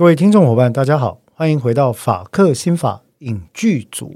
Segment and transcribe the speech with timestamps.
[0.00, 4.14] 各位听众伙伴，大家好，欢迎回到法克心法影剧组。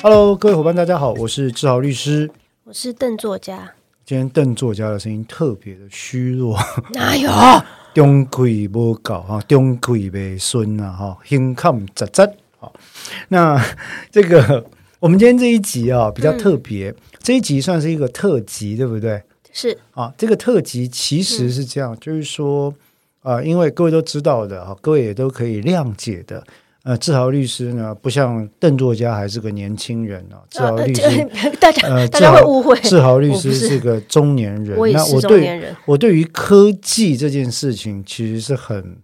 [0.00, 2.30] Hello，各位伙伴，大家好，我是志豪律师，
[2.62, 3.72] 我是邓作家。
[4.04, 6.56] 今天邓作家的声音特别的虚弱，
[6.94, 7.28] 哪有？
[7.92, 12.30] 中气不够哈，中气未顺啊哈，胸腔杂杂。
[12.60, 12.72] 好，
[13.26, 13.60] 那
[14.12, 14.64] 这个。
[15.06, 19.22] 我们今天这一集啊比较特别，嗯，这一集算是一个特辑，对不对？
[19.52, 22.74] 是啊，这个特辑其实是这样，嗯，就是说
[23.22, 26.42] 啊，呃，因为各位都知道的啊，各位也都可以谅解的。
[26.82, 34.76] 呃，志豪律师呢，不像邓作家还是个年轻人啊，志豪律师，呃， 大家呃，大家会误会，志豪律师是个中年人。
[34.76, 35.70] 我也是中年人。
[35.72, 38.96] 那我对我对于科技这件事情，其实是很。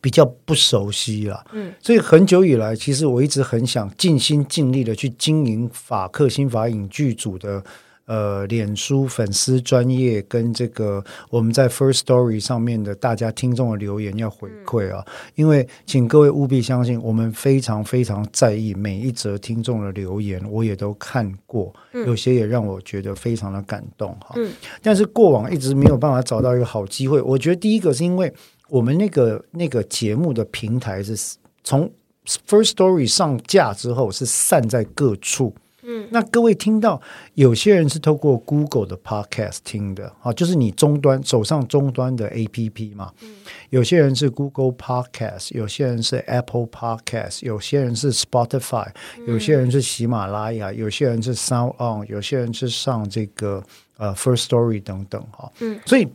[0.00, 7.62] 比较不熟悉了，嗯，所以很久以来，其实我一直很想尽心尽力的去经营法克新法影剧组的
[8.06, 24.50] 呃脸书粉丝专业跟这个我们在 First Story 上面的大家听众的留言要回馈啊，嗯，因为请各位务必相信，我们非常非常在意每一则听众的留言，我也都看过，有些也让我觉得非常的感动哈，嗯，
[24.82, 28.32] 但是过往一直没有办法找到一个好机会，我觉得第一个是因为。
[28.74, 31.88] 我们那个那个节目的平台是从
[32.26, 37.00] First Story 上架之后是散在各处，嗯，那各位听到
[37.34, 43.36] 有些人是透过 Google 的 Podcast 听的啊，就是你终端手上终端的 APP 嘛，嗯，
[43.70, 48.88] 有些人是 Google Podcast，有些人是 Apple Podcast，有些人是 Spotify，
[49.28, 53.62] 有些人是喜马拉雅，有些人是 Sound On，有些人是上这个
[53.98, 56.08] 呃 First Story 等等哈，嗯，所以。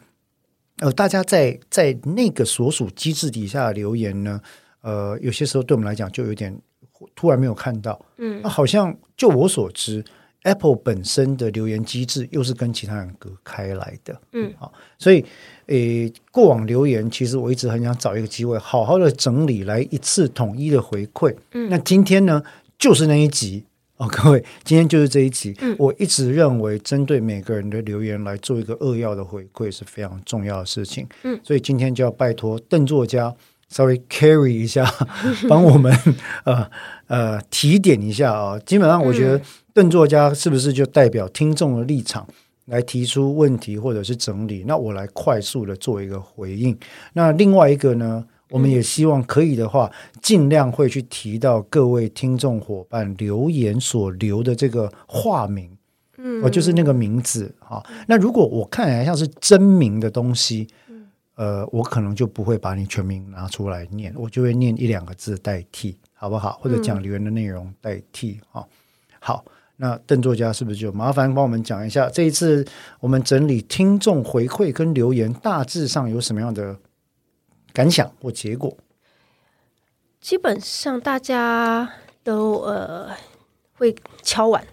[0.80, 4.42] 呃，大家在在那个所属机制底下的留言呢，
[4.82, 6.58] 呃，有些时候对我们来讲就有点
[7.16, 10.04] 突然没有看到，嗯，那好像就我所知
[10.44, 15.26] ，Apple 本身的留言机制又是跟其他人隔开来的，嗯，好，所以，
[15.68, 22.42] 诶，过往留言其实我一直很想找一个机会，好好的整理来一次统一的回馈，嗯，那今天呢，
[22.78, 23.66] 就是那一集。
[24.00, 25.54] 哦，各位，今天就是这一集。
[25.60, 31.06] 嗯，我一直认为，针对每个人的留言来做一个扼要的回馈是非常重要的事情。
[31.24, 33.36] 嗯，所以今天就要拜托邓作家
[33.68, 34.90] 稍微 carry 一下，
[35.50, 35.94] 帮我们
[36.46, 36.66] 呃
[37.08, 38.58] 呃提点一下啊。
[38.60, 39.42] 基本上，我觉得
[39.74, 42.26] 邓作家是不是就代表听众的立场
[42.68, 44.64] 来提出问题或者是整理？
[44.66, 46.78] 那我来快速的做一个回应。
[47.12, 48.24] 那另外一个呢？
[48.50, 55.70] 我们也希望可以的话，尽量会去提到各位听众伙伴留言所留的这个化名，
[56.18, 57.84] 嗯，哦，就是那个名字啊。
[58.08, 60.68] 那如果我看起来像是真名的东西，
[61.36, 66.60] 呃，我可能就不会把你全名拿出来念，我就会念一两个字代替，好不好？
[66.62, 68.66] 或者讲留言的内容代替啊。
[69.20, 69.46] 好，
[69.78, 72.66] 那邓作家是不是就麻烦帮我们讲一下这一次
[73.00, 76.76] 我们整理听众回馈跟留言大致上有什么样的？
[77.74, 78.76] 感想或结果，
[80.20, 81.90] 基本上大家
[82.24, 83.10] 都呃
[83.78, 84.64] 会敲碗，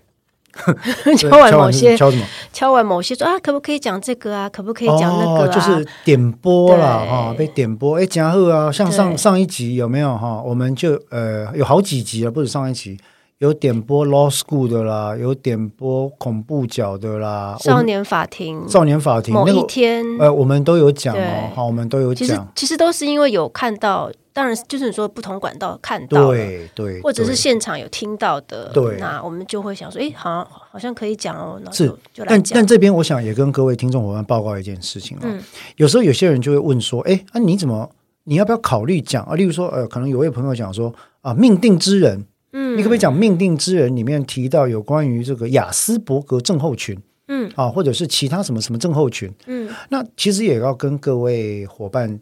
[1.16, 2.26] 敲碗某些敲什么？
[2.52, 4.48] 敲碗某些说啊，可不可以讲这个啊？
[4.48, 5.46] 可不可以讲那个啊？
[5.46, 7.98] 哦，就是点播了哈，被点播。
[7.98, 10.42] 哎，嘉贺啊，像上上一集有没有哈？
[10.42, 12.98] 我们就呃有好几集啊，不止上一集。
[13.38, 22.26] 有点播 Law School 的啦，有点播恐怖角的啦，少年法庭，少年法庭某一天，那个、呃，我们都有讲哦，好，我们都有讲。
[22.26, 32.42] 其实其实都是因为有看到，当然就是你说不同管道看到，对对，或者是现场有听到的，对，那我们就会想说，哎，好像好像可以讲哦，那是就来讲。
[32.42, 35.42] 但但这边我想也跟各位听众伙伴报告一件事情啊、哦嗯，
[35.76, 37.90] 有时候有些人就会问说，哎，啊你怎么
[38.24, 39.34] 你要不要考虑讲啊？
[39.34, 42.24] 例如说，呃，可能有位朋友讲说啊，命定之人。
[42.58, 46.98] 嗯，你可不可以讲《命定之人》里面提到有关于这个雅斯伯格症候群？
[47.28, 49.30] 嗯，啊，或者是其他什么什么症候群？
[49.46, 52.18] 嗯，那其实也要跟各位伙伴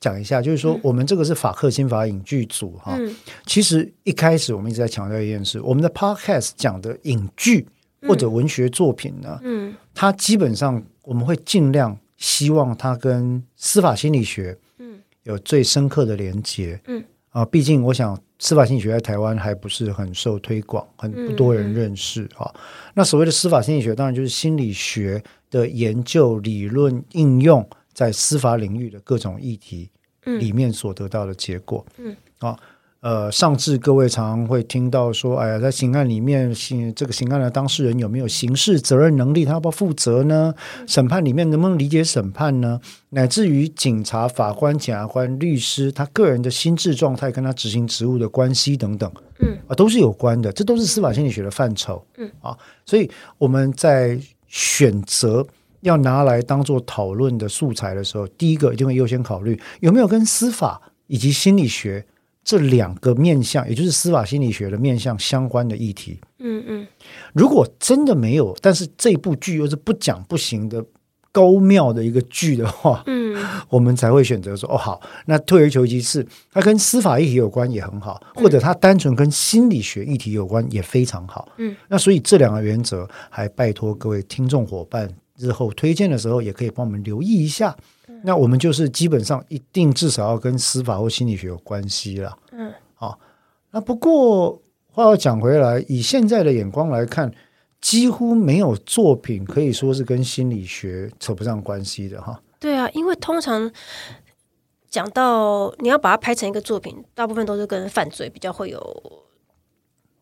[0.00, 3.14] 讲一下，就是说我们这个是法克心法影剧组哈、嗯。
[3.46, 7.68] 其实一开始我们一直在强调一件事，我们的 Podcast 讲的影剧
[8.08, 16.80] 或者文学作品呢，嗯，它基本上我们会尽量希望它跟司法心理学嗯有最深刻的连接。
[16.88, 18.18] 嗯，啊，毕竟我想。
[18.42, 22.60] 司法心理学在台湾还不是很受推广，很不多人认识哈、嗯。
[22.92, 29.88] 那所谓的司法心理学，当然就是心理学的研究、理论应用在司法领域的各种议题
[30.24, 31.86] 里面所得到的结果。
[31.98, 32.58] 嗯，啊，
[33.02, 39.44] 呃，上至各位常常会听到说，哎呀，在刑案里面，刑这个刑案的当事人有没有刑事责任能力？
[39.44, 40.54] 他要不要负责呢？
[40.86, 42.80] 审判里面能不能理解审判呢？
[43.08, 49.10] 乃至于警察、法官、检察官、律师，他个人的心智状态跟他执行职务的关系等等，
[49.40, 50.52] 嗯啊，都是有关的。
[50.52, 52.56] 这都是司法心理学的范畴，嗯啊，
[52.86, 54.16] 所以我们在
[54.46, 55.44] 选择
[55.80, 62.06] 要拿来当做讨论的素材的时候，第一个一定会优先考虑有没有跟司法以及心理学。
[62.44, 66.18] 这两个面向，也就是司法心理学的面向相关的议题。
[66.38, 66.86] 嗯嗯，
[67.32, 70.84] 如果真的没有，但是这部剧又是不讲不行的
[71.30, 73.40] 高妙的一个剧的话，嗯，
[73.70, 81.48] 我们才会选择说，哦，好，那退而求其次，它跟司法议题有关也很好，或者它单纯跟心理学议题有关也非常好。
[81.58, 87.76] 嗯，那所以这两个原则，还拜托各位听众伙伴，日后推荐的时候也可以帮我们留意一下。
[88.24, 92.38] 那我们就是基本上一定至少要跟司法或心理学有关系了。
[92.52, 93.18] 嗯，好。
[93.72, 94.60] 那不过
[94.90, 97.32] 话要讲回来，以现在的眼光来看，
[97.80, 102.40] 几乎没有作品可以说是跟心理学扯不上关系的哈。
[102.60, 103.72] 对啊，因为通常
[104.88, 109.24] 讲到你要把它拍成一个作品，大部分都是跟犯罪比较会有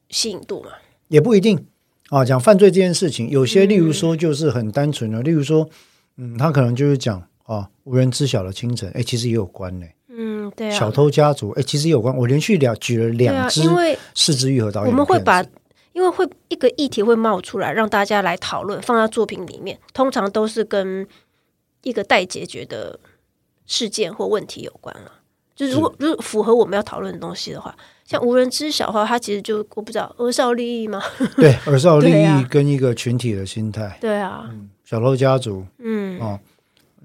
[0.09, 0.71] 吸引度嘛。
[1.09, 1.67] 也不一定
[2.09, 2.25] 啊。
[2.25, 5.69] 讲犯罪这件事情，有些例如说就是很单纯的，嗯、例如说，
[6.17, 7.27] 嗯，他可能就是讲。
[7.53, 9.87] 啊，无人知晓的清晨，哎，其实也有关呢。
[10.09, 10.71] 嗯，对啊。
[10.71, 12.17] 小偷家族，哎，其实也有关。
[12.17, 14.91] 我连续两举了两支，因为四支愈合导演。
[14.91, 15.45] 我们会把，
[15.93, 21.05] 因为会一个议题会冒出来，让大家来讨论，放在作品里面，通常都是跟
[21.83, 23.01] 一个待解决的
[23.67, 25.11] 事件或问题有关了。
[25.57, 27.75] 就如果如果符合我们要讨论的东西的话，
[28.05, 31.03] 像无人知晓的话，它其实就我不知道儿少利益吗？
[31.37, 33.99] 对，儿少利益跟一个群体的心态。
[34.01, 36.39] 对啊，嗯，小偷家族，嗯，哦。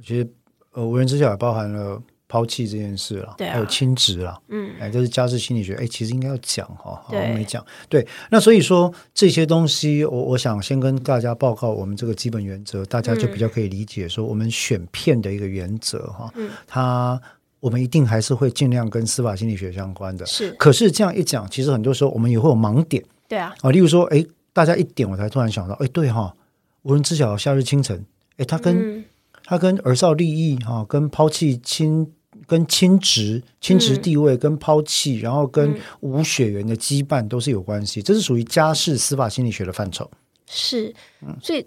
[0.01, 0.27] 其实，
[0.73, 17.21] 呃，无人知晓也包含了抛弃这件事了，对啊，还有亲职了，嗯，哎，这是家事心理学，哎，其实应该要讲哈，好像没讲，对，那所以说这些东西，我我想先跟大家报告我们这个基本原则，大家就比较可以理解说我们选片的一个原则哈，嗯，它
[17.59, 26.35] 我们一定还是会尽量跟司法心理学相关的，是，可是这样一讲，其实很多时候我们也会有盲点，对啊，啊，例如说，哎，大家一点我才突然想到，哎，对哈，
[26.81, 28.05] 无人知晓夏日清晨，
[28.37, 29.03] 哎，它跟
[29.45, 32.11] 他跟儿少利益哈，跟抛弃亲、
[32.47, 40.09] 跟亲职、亲职地位、跟抛弃，然后跟无血缘的羁绊都是有关系，这是属于家事司法心理学的范畴。
[40.47, 40.93] 是，
[41.41, 41.65] 所以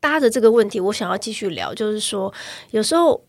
[0.00, 2.32] 搭着这个问题，我想要继续聊，就是说，
[2.70, 3.22] 有时候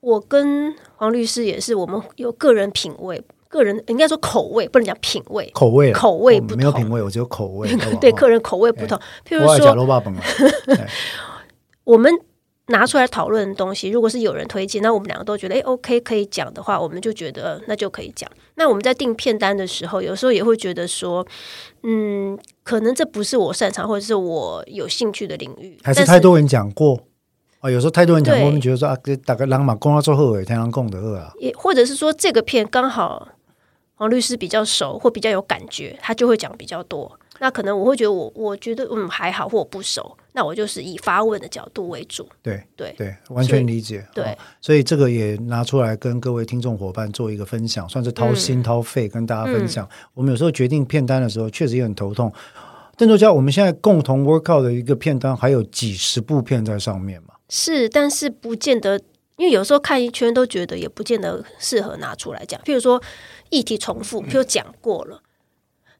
[0.00, 7.74] 我跟黄律师也是，我们有个人品味，个人应该说口味，不能讲品味，口味，口味不同，没有品味，我只有口味。
[8.00, 9.74] 对，个人口味不同，譬如说，
[11.84, 12.12] 我们。
[12.68, 18.30] 拿出来讨论的东西，如果是有人推荐，那我们两个都觉得诶 OK 可以讲的话，我们就觉得那就可以讲。
[18.54, 21.26] 那我们在订片单的时候，有时候也会觉得说，
[21.82, 26.98] 嗯，可能这不是我擅长或者是我有兴趣的领域，还是太多人讲过
[27.60, 27.68] 啊？
[27.70, 33.28] 有时候太多人讲过，我们觉得说啊，大概人嘛，讲到最后尾，天狼共的二啊，也或者是说这个片刚好
[33.96, 37.18] 黄律师比较熟或比较有感觉，他就会讲比较多。
[37.40, 42.26] 那可能我会觉得我我觉得嗯还好，或我不熟，那我就是以发问的角度为主。
[42.42, 44.06] 对对对，完全理解。
[44.14, 49.86] 对、哦，所以这个也拿出来跟各位听众伙伴做一个分享，算是掏心掏肺跟大家分享。
[49.86, 52.32] 嗯、我们有时候决定片单的时候，确实也很头痛。
[52.96, 57.34] 邓作家，我们现在共同 work out 的一个片单还有几十部片在上面嘛？
[57.48, 58.98] 是，但是不见得，
[59.36, 62.60] 因为有时候看一圈都觉得也不见得适合拿出来讲。
[62.62, 63.02] 譬如说
[63.50, 65.20] 议题重复，譬如讲过了，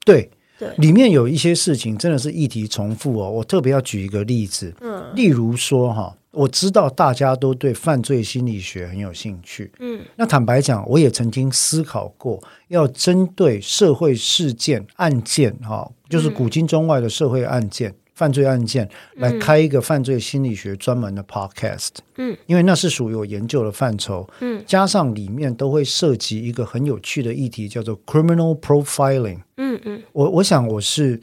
[0.05, 0.31] 对。
[0.79, 17.95] 里面有一些事情真的是议题重复哦，我特别要举一个例子，嗯，例如说哈，我知道大家都对犯罪心理学很有兴趣，嗯，那坦白讲，我也曾经思考过，要针对社会事件案件哈，就是古今中外的社会案件。
[18.23, 21.89] 犯罪案件来开一个犯罪心理学专门的 podcast，
[22.19, 31.21] 嗯，因为那是属于我研究的范畴，嗯，加上里面都会涉及一个很有趣的议题，叫做 criminal profiling，嗯嗯，我我想我是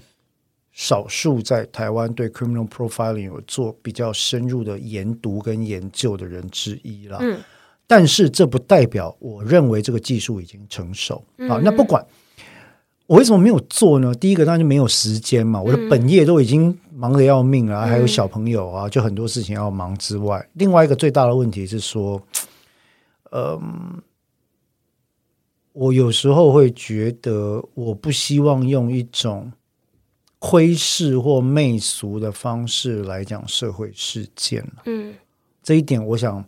[0.74, 7.40] 少数在台湾对 criminal profiling 有做比较深入的研读跟研究的人之一了，嗯，
[7.88, 12.06] 但是这不代表我认为这个技术已经成熟，好，那不管。
[13.10, 14.14] 我为什么没有做呢？
[14.14, 22.22] 第一个当然就没有时间嘛，我的本业都已经忙得要命了，嗯、还有小朋友啊，就很多事情要忙之外，另外一个最大的问题是说，
[23.32, 23.62] 嗯、呃，
[25.72, 29.50] 我有时候会觉得，我不希望用一种
[30.40, 34.70] 窥视或媚俗的方式来讲社会事件。
[34.86, 35.14] 嗯，
[35.64, 36.44] 这一点我想，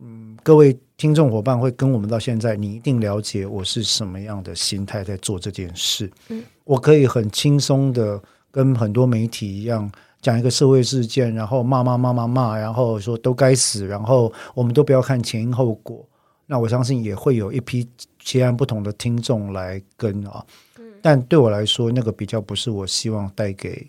[0.00, 0.78] 嗯，各位。
[1.00, 6.12] 听众伙伴会跟我们到现在，你一定了解我是什么样的心态在做这件事。
[6.28, 9.90] 嗯，我可以很轻松的跟很多媒体一样
[10.20, 16.06] 讲一个社会事件，然后骂骂骂骂骂，然后说都该死，然后我们都不要看前因后果。
[16.46, 17.88] 那我相信也会有一批
[18.18, 20.44] 截然不同的听众来跟啊。
[20.78, 23.88] 嗯，但对我来说，那个比较不是我希望带给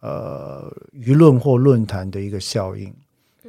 [0.00, 2.94] 呃舆论或论坛的一个效应。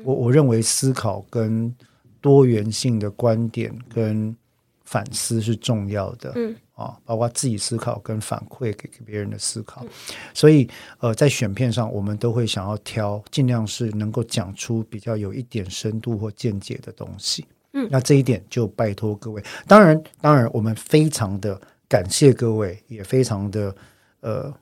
[0.03, 1.73] 我我认为思考跟
[2.19, 4.35] 多元性的观点跟
[4.83, 9.83] 反思是重要的，嗯啊，包括自己思考跟反馈给给别人的思考，
[10.31, 10.69] 所以
[10.99, 17.43] 呃，在选片上，我们都会想要挑尽量是能够讲出比较有一点深度或见解的东西，
[17.73, 23.75] 嗯，那这一点就拜托各位，当然当然，我们非常的感谢各位，也非常的
[24.19, 24.53] 呃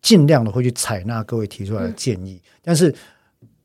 [0.00, 2.94] 尽量的会去采纳各位提出来的建议，但是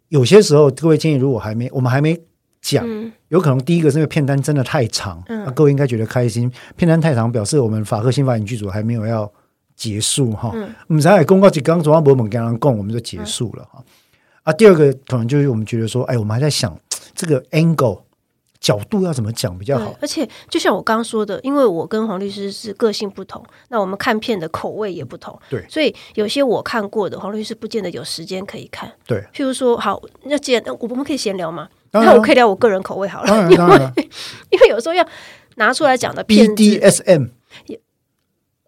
[0.08, 2.20] 有些时候各位建议如果还没我们还没。
[2.65, 2.84] 讲
[3.27, 6.51] 有可能第一个是因为片单真的太长，那、嗯啊、各位应该觉得开心。
[6.75, 9.31] 片单太长表示我们法客新法影剧组还没有要
[9.75, 10.51] 结束哈。
[10.88, 13.84] 我们才公告几刚昨晚博猛跟人共，我们就结束了哈。
[14.41, 16.75] 啊，第二个可能就是我们觉得说，哎，我们还在想
[17.13, 18.01] 这个 angle
[18.60, 19.95] 角度要怎么讲比较好。
[20.01, 28.91] 而且就像我刚刚说的，因为我跟黄律师是个性不同，那我们看片的口味也不同，对，所以有些我看过的黄律师不见得有时间可以看。
[29.05, 31.69] 对，譬如说，好，那既然我们可以闲聊吗？
[32.04, 33.75] 那我可以聊我个人口味好了，因为
[34.52, 35.06] 因为有时候要
[35.56, 37.30] 拿出来讲的片 BDSM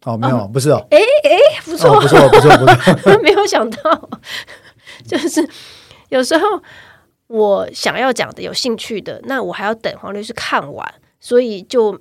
[0.06, 2.66] 哦，没有，不是哦，哎哎，不错，不错，不错，不
[3.02, 4.10] 错，没有想到，
[5.06, 5.46] 就是
[6.10, 6.46] 有时候
[7.28, 12.00] 我想要讲的有兴趣的，那我还要等黄律师看完，所以就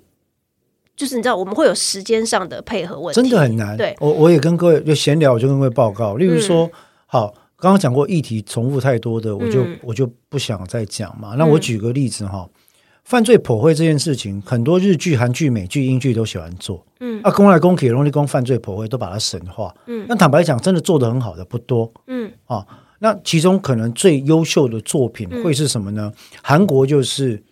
[0.95, 3.76] 就是你知道，我们会有时间上的配合问题，真的很难。
[3.76, 6.71] 对，我我也跟各位就闲聊，我就跟各位报告，例如说，
[7.06, 7.35] 好。
[7.66, 11.35] 刚刚讲过议题重复太多的，我就、嗯、我就不想再讲嘛。
[11.37, 12.61] 那我举个例子哈，嗯、
[13.02, 16.87] 犯罪剖绘这件事情，很多日剧、韩剧、美剧、英剧都喜欢做。
[17.00, 19.75] 嗯，啊，公来公去，容易公犯罪剖绘都把它神化。
[19.88, 21.92] 嗯，那坦白讲，真的做得很好的不多。
[22.06, 22.64] 嗯，啊，
[23.00, 26.12] 那其中可能最优秀的作品会是什么呢？
[26.14, 27.42] 嗯、韩国就是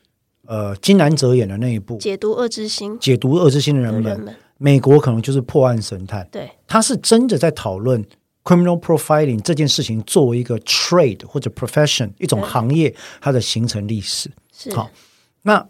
[0.46, 4.04] 呃金南哲演的那一部《解读恶之心》，解读恶之心的人们。
[4.04, 6.24] 人们美国可能就是破案神探。
[6.30, 8.00] 对，他是真的在讨论。
[8.44, 14.90] Criminal profiling 这件事情作为一个 trade 或者 profession 一种行业，它的形成历史是好。
[15.42, 15.66] 那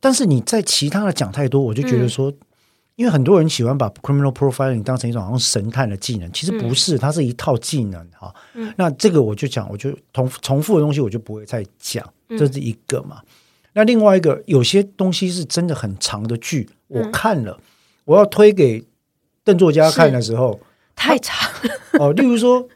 [0.00, 2.36] 但是你在其他的讲太多，我就觉得说，嗯、
[2.96, 8.34] 因为很多人喜欢把 criminal profiling 当成一种好像神探的技能，其实不是，嗯、它是一套技能哈。
[8.54, 13.22] 嗯、那这个我就讲，我就重重复的东西我就不会再讲，这是一个嘛。
[13.22, 13.28] 嗯、
[13.74, 17.62] 那另外一个，有些东西是真的很长的剧，我看了，嗯、
[18.06, 18.84] 我要推给
[19.44, 20.60] 邓作家看的时候。
[20.98, 21.48] 太长
[22.00, 22.66] 哦，例如说，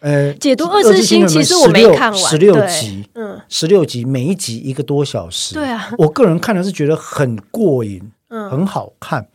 [0.00, 9.28] 呃， 解读恶之心，其实我没看完，十六集，嗯，十六集，每一集一个多小时，对啊，我个人看的是觉得很过瘾，嗯，很好看，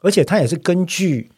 [0.00, 1.30] 而且它也是根据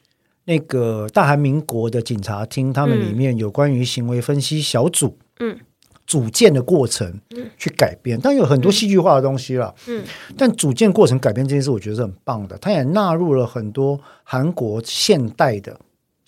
[0.45, 5.59] 那个大韩民国的警察厅，他们里面有关于行为分析小组，嗯，
[6.07, 10.05] 组建的过程，嗯，去改编，但有很多戏剧化的东西了，嗯，
[10.37, 15.79] 但组建过程改编这件事，我觉得是很棒的，它也纳入了很多韩国现代的。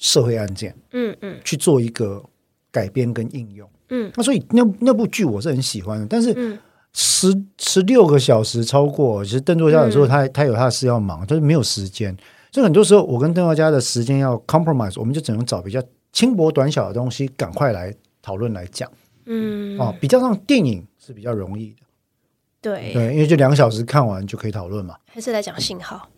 [0.00, 2.24] 社会案件，嗯嗯，去做一个
[2.72, 6.58] 改编跟应用，嗯，那所以那那部剧我是很喜欢的，但是
[6.94, 7.28] 十
[7.58, 12.16] 十六个小时超过，其实邓作家有时候他他有他的事要忙，就是没有时间，
[12.50, 18.90] 所以很多时候我跟邓作家的时间要 compromise，我们就只能找比较轻薄短小的东西，赶快来讨论来讲，
[19.26, 21.82] 嗯，哦，比较上电影是比较容易的，
[22.62, 22.94] 对。
[22.94, 26.08] 对，因为就两个小时看完就可以讨论嘛，还是来讲信号，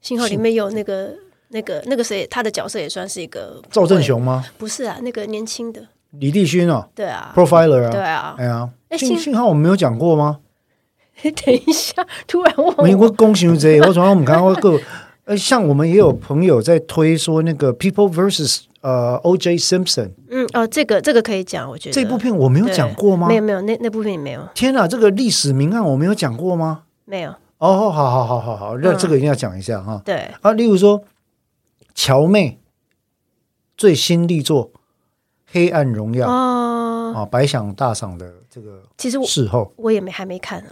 [0.00, 1.14] 信号里面有那个。
[1.52, 4.44] 那个那个谁，他的角色也算是一个赵正雄吗？
[4.58, 5.80] 不是啊，那个年轻的
[6.18, 8.68] 李帝勋哦，对啊，Profiler 啊，对啊，哎呀，
[8.98, 10.40] 信信号我们没有讲过吗？
[11.22, 11.94] 等一下，
[12.26, 12.82] 突然忘了。
[12.82, 14.78] 美国公行贼，我从来我们刚刚过，
[15.24, 19.56] 呃， 像我们也有朋友在推说那个 People versus 呃 O.J.
[19.56, 23.28] Simpson，嗯哦，这个这个可以讲，我觉得这部片我没有讲过吗？
[23.28, 24.40] 没有没有，那那部片也没有。
[24.54, 26.82] 天哪，这个历史名案我没有讲过吗？
[27.04, 27.30] 没有。
[27.58, 30.02] 哦，好好好好好，那这个一定要讲一下哈。
[30.04, 31.02] 对啊，例如说。
[31.94, 32.60] 乔妹
[33.76, 34.72] 最新力作
[35.46, 40.70] 《黑暗荣耀》啊，白想大赏的这个，其实事后我也没还没看呢。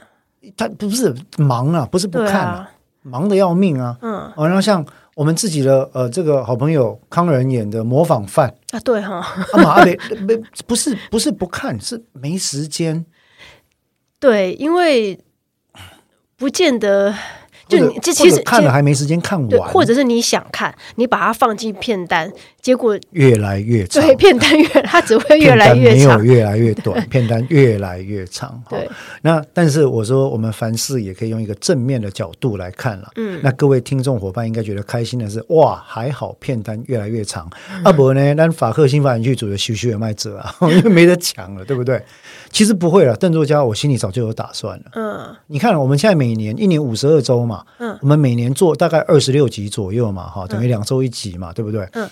[0.56, 2.70] 他不是忙啊，不是不看啊，
[3.02, 3.98] 忙得要命啊。
[4.00, 4.84] 嗯，然后像
[5.14, 9.16] 我们自己的呃，这个好朋友康仁演的《模仿犯》啊，对哈，
[9.64, 13.04] 啊没没不是不是不看，是没时间。
[14.18, 15.18] 对，因为
[16.36, 17.14] 不见得。
[17.70, 22.30] 就你这其实看了还没时间看完，或者是你想看，你把它放进片单，
[22.62, 28.62] 结果越来越长，对，片单越 它只会越来越长，没有越来越短， 片单越来越长。
[28.68, 28.88] 对，
[29.22, 33.08] 那但是我说，我们凡事也可以用一个正面的角度来看了。
[33.16, 37.50] 嗯，那各位听众伙伴应该觉得开心的是，哇，还好片单越来越长。
[37.70, 42.02] 嗯、啊呢，但法克新法演剧组的修修也卖者啊， 因为没得抢了，对不对？
[42.50, 44.84] 其实不会了，邓作家，我心里早就有打算了。
[44.92, 51.88] 嗯，你看我们现在每年一年五十二周嘛，嗯，我们每年做大概二十六集左右嘛，哈，等于两周一集嘛，对不对？
[51.92, 52.08] 嗯。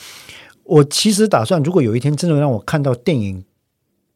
[0.69, 3.43] 我其实打算，如果有一天真的让我看到电影、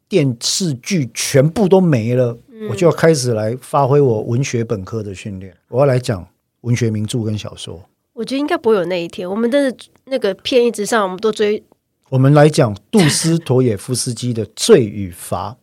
[0.06, 5.54] 电视剧全部都没了，嗯、我就要开始来发挥我文学本科的训练。
[5.68, 6.26] 我要来讲
[6.60, 7.82] 文学名著跟小说。
[8.12, 9.28] 我觉得应该不会有那一天。
[9.28, 11.64] 我们真的那个片一直上，我们都追。
[12.10, 15.56] 我们来讲杜斯妥也夫斯基的《罪与罚》，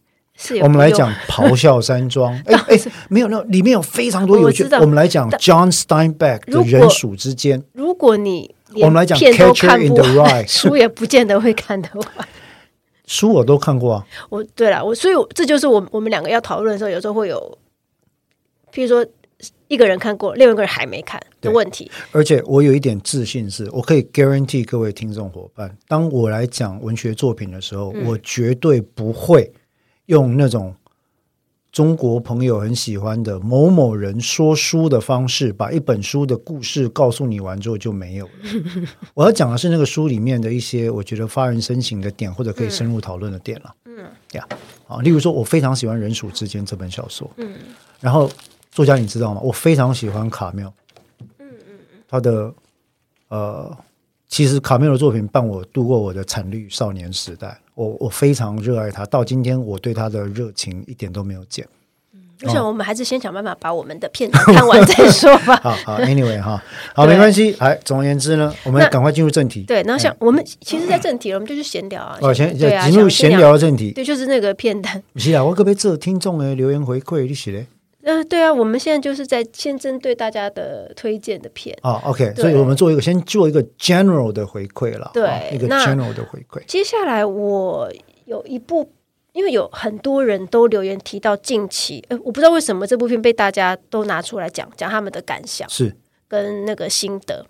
[0.64, 2.34] 我们来讲《咆哮山庄》。
[2.50, 4.64] 哎哎，没有，没有，里面有非常多有趣。
[4.64, 7.62] 我，我们来讲 John Steinbeck 的《人鼠之间》。
[7.74, 12.28] 如果你我们来讲《Catcher in the Rye》， 书也不见得会看得完。
[13.06, 14.08] 书我都看过啊。
[14.30, 17.58] 我对了，我所以这就是我我们两个要讨论的时候，有时候会有，
[18.72, 19.06] 譬如说
[19.68, 21.90] 一个人看过，另外一个人还没看的问题。
[22.12, 29.52] 而且我有一点自信是，我可以 guarantee 各位听众伙伴，当我来讲文学作品的时候，嗯、我绝对不会
[30.06, 30.76] 用那种。
[31.72, 38.32] 中国朋友很喜欢的某某人说书的方式，把一本书的故事告诉你完之后就没有了。
[39.14, 43.76] 我要讲的是那个书里面的一些我觉得发人深省的点，或者可以深入讨论的点了。
[43.86, 44.48] 嗯，呀，
[44.88, 47.30] 啊，例如说，我非常喜欢《人鼠之间》这本小说。
[47.38, 47.54] 嗯，
[48.00, 48.30] 然后
[48.72, 49.42] 作家你知道吗？
[49.42, 50.74] 我非常喜欢卡缪。
[51.38, 52.52] 嗯嗯，他的
[53.28, 53.78] 呃，
[54.28, 57.60] 其实卡缪的作品伴我度过我的惨绿少年时代。
[57.80, 61.66] 我我非常热爱他，到今天我对他的热情一点都没有减。
[62.14, 65.56] 嗯，我想我们还是先想办法把我们的片看完再说吧。
[65.64, 66.62] 好好，Anyway 哈，
[66.94, 67.56] 好没关系。
[67.58, 69.64] 哎，总而言之呢，我们赶快进入正题。
[69.64, 72.18] 对，然后像我们其实，在正题了，我们就去闲聊啊。
[72.20, 73.94] 哦，先进入闲聊的正题。
[73.94, 75.02] 对，就是那个片单。
[75.16, 77.26] 是啊，我可不可以做听众的留言回馈？
[77.26, 77.66] 你写的。
[78.02, 86.64] 嗯、呃，对啊，我们现在就是在先针对大家的推荐的片啊、哦，OK，所以我们做一个先做一个 general 的回馈了，对、哦，一个 general 的回馈。
[86.66, 87.92] 接下来我
[88.26, 88.90] 有一部，
[89.34, 95.94] 因为有很多人都留言提到近期，呃，我不知道为什么这部片被大家都拿出来讲讲他们的感想，是
[96.30, 97.46] 跟那个心得，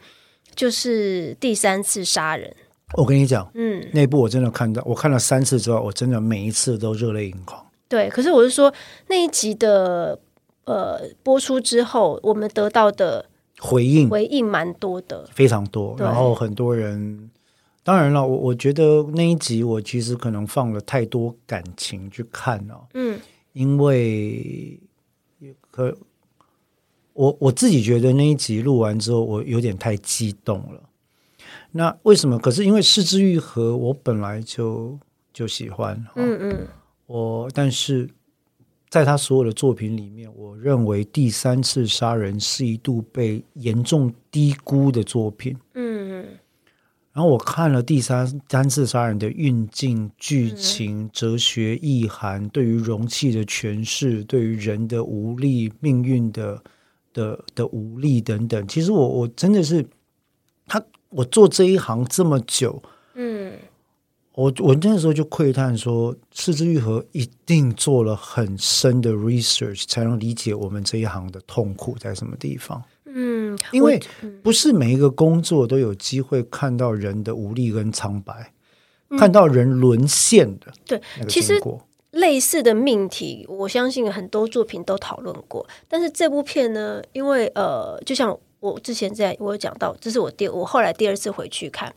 [0.55, 2.51] 就是第三次杀人。
[2.93, 7.63] 我跟你讲，嗯，那部我真的看到，我看了三次之后，我真的每一次都热泪盈眶。
[7.87, 8.73] 对，可是我是说
[9.09, 10.19] 那一集的。
[10.69, 13.25] 呃，播出之后，我们得到的
[13.57, 15.95] 回应回应蛮多的，非常多。
[15.97, 17.31] 然后很多人，
[17.83, 23.19] 当然了，我我觉得那一集我其实可能放了太多感情去看了，嗯，
[23.53, 24.79] 因为
[25.71, 25.97] 可
[27.13, 30.79] 我我自己觉得那一集录完之后，我有点太激动了。
[31.71, 32.37] 那为什么？
[32.37, 34.95] 可是因为失之愈合，我本来就
[35.33, 36.67] 就喜欢，嗯嗯，
[37.07, 38.07] 我但是。
[38.89, 45.55] 在他所有的作品里面，我认为《第三次杀人》是一度被严重低估的作品。
[45.75, 46.25] 嗯，
[47.13, 56.59] 然后我看了《第三三次杀人》的运镜、剧情、哲学意涵，对于容器的诠释，对于人的无力、命运的
[57.13, 58.67] 的的无力等等。
[58.67, 59.85] 其实我我真的是
[60.65, 62.81] 他，我做这一行这么久，
[63.13, 63.53] 嗯。
[64.39, 72.81] 我我那时候就喟叹说，四肢愈合一定做了很深的 research，才能理解我们这一行的痛苦在什么地方。
[73.03, 74.01] 嗯，因为
[74.41, 78.53] 不是每一个工作都有机会看到人的无力跟苍白，
[79.09, 80.71] 嗯、看到人沦陷的。
[80.85, 81.59] 对，其实
[82.11, 85.67] 类似的命题，我相信很多作品都讨论过。
[85.89, 91.93] 但是这部片呢，因为呃，就像我之前在我有讲到，这是我第我后来第二次回去看。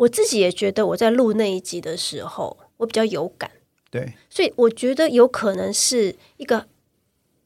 [0.00, 3.50] 我自己也觉得我在录那一集的时候，我比较有感。
[3.90, 6.64] 对，所以我觉得有可能是一个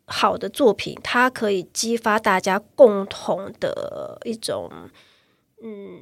[0.04, 4.70] 好的作品，它可以激发大家共同的一种，
[5.64, 5.98] 嗯，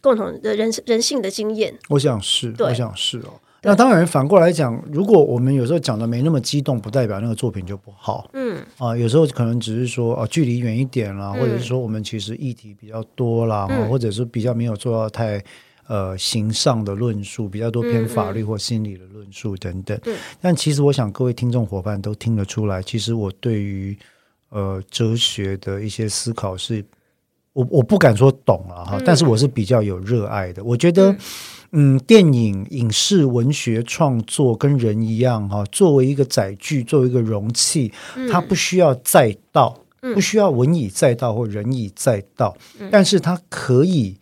[0.00, 1.76] 共同的人人性的经验。
[1.88, 3.40] 我想是，我想是哦。
[3.62, 8.30] 那当然，反过来讲，如果我们有时候讲的没那么激动，不代表那个作品就不好。
[8.34, 15.42] 嗯啊，有时候可能只是说啊，距离远一点啦，嗯、或者是说我们其实议题比较多啦，嗯、或者是比较没有做到太。
[15.90, 19.98] 呃，形上的论述比较多，偏法律或心理的论述等等。
[20.04, 23.98] 嗯嗯、但其实我想各位听众伙伴都听得出来，其实我对于
[24.50, 26.84] 呃哲学的一些思考是，
[27.54, 30.62] 我我不敢说懂了哈，嗯、但是我是比较有热爱的。
[30.62, 31.10] 我觉得，
[31.72, 37.92] 嗯，嗯，电影、影视、文学创作跟人一样哈，作为一个载具，作为一个容器，
[38.30, 39.76] 它不需要载道，
[40.14, 44.16] 不需要文以载道或人以载道，嗯、但是它可以。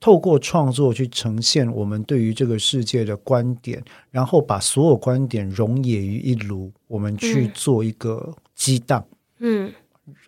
[0.00, 3.82] 透过创作去呈现我们对于这个世界的观点，
[4.12, 9.04] 然后把所有观点溶解于一炉，我们去做一个激荡，
[9.40, 9.72] 嗯，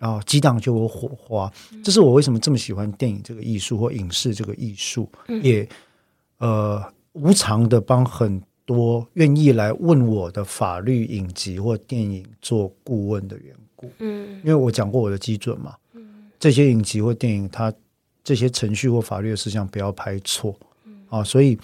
[0.00, 1.52] 然后激荡就有火花。
[1.85, 5.09] 这是我为什么这么喜欢电影这个艺术或影视这个艺术，
[5.40, 5.68] 也
[6.38, 13.88] 呃无偿的帮很多愿意来问我的法律影集或电影做顾问的缘故。
[14.00, 15.76] 嗯，因为我讲过我的基准嘛，
[16.40, 17.72] 这些影集或电影它。
[18.22, 20.54] 这些程序或法律的事项不要拍错
[21.09, 21.22] 啊！
[21.24, 21.59] 所以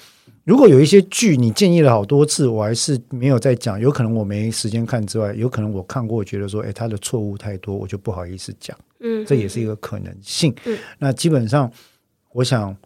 [0.45, 8.77] 如果有一些剧你建议了好多次，我还是没有再讲，有可能我没时间看之外，有可能我看过，觉得说，哎，他的错误太多，我就不好意思讲。
[9.01, 10.55] 嗯，这也是一个可能性。
[10.65, 11.71] 嗯，那基本上，
[12.33, 12.77] 我想。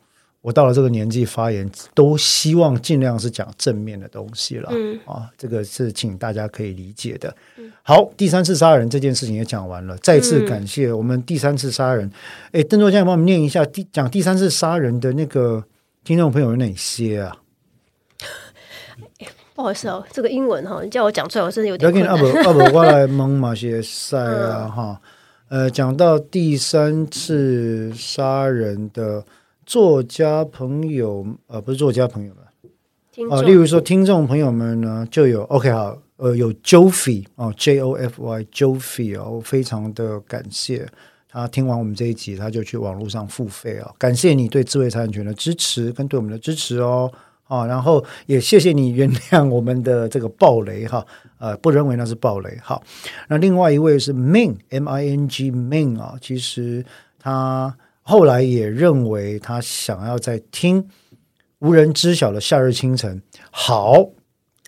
[0.42, 4.70] 我到了这个年纪发言，都希望尽量是讲正面的东西了。
[4.72, 7.37] 嗯啊，这个是请大家可以理解的。
[7.59, 12.11] 嗯、好，第三次杀人这件事情也讲完了，再次感谢我们第三次杀人。
[12.53, 15.62] 哎、嗯，邓作家，帮我们念一下第讲第三次杀人的那个
[16.05, 17.37] 听众朋友有哪些啊？
[19.55, 22.14] 不好意思哦，这个英文哈，你叫我讲出来，我真的有点困难。
[22.14, 25.00] 阿伯阿伯， 我来蒙马些赛啊哈。
[25.50, 29.22] 呃，讲到第三次杀人的。
[29.66, 40.88] 作家朋友，呃，不是作家朋友们，啊、呃，例如说听众朋友们呢，就有 OK 好，呃，有 Joffy 哦，J O F Y Joffy 哦，非常的感谢
[41.29, 47.12] 他听完我们这一集，他就去网络上付费哦，感谢你对智慧财产权的支持跟对我们的支持哦，
[47.46, 51.07] 啊，然后也谢谢你原谅我们的这个暴雷哈，
[51.38, 52.83] 呃，不认为那是暴雷，好，
[53.29, 56.85] 那另外一位是 Ming M I N G Ming 啊，其实
[57.18, 57.77] 他。
[58.11, 60.85] 后来也认为他想要再听
[61.61, 63.23] 无人知晓的夏日清晨。
[63.53, 64.05] 好，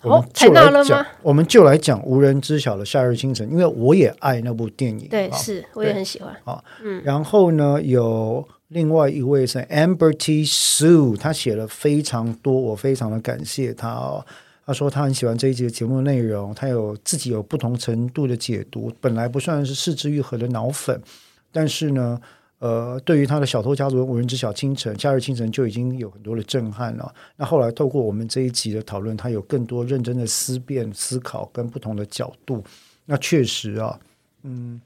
[0.05, 5.09] 我们就来讲，我们就来讲无人知晓的夏日清晨，因为我也爱那部电影。
[5.09, 6.33] 对，是，我也很喜欢。
[6.44, 10.44] 好，嗯，然后呢，有另外一位是 Amber T.
[10.44, 14.24] Sue，他写了非常多，我非常的感谢他哦。
[14.64, 21.02] 他说他很喜欢这一集的节目内容，他有自己有不同程度的解读，本来不算是四肢愈合的脑粉，
[21.50, 22.20] 但是呢。
[22.62, 27.12] 呃，对于他的《小偷家族》《无人知晓清晨》《夏日清晨》就已经有很多的震撼了。
[27.35, 32.62] 那后来透过我们这一集的讨论，他有更多认真的思辨、思考跟不同的角度。
[33.05, 33.98] 那确实啊，
[34.44, 34.81] 嗯，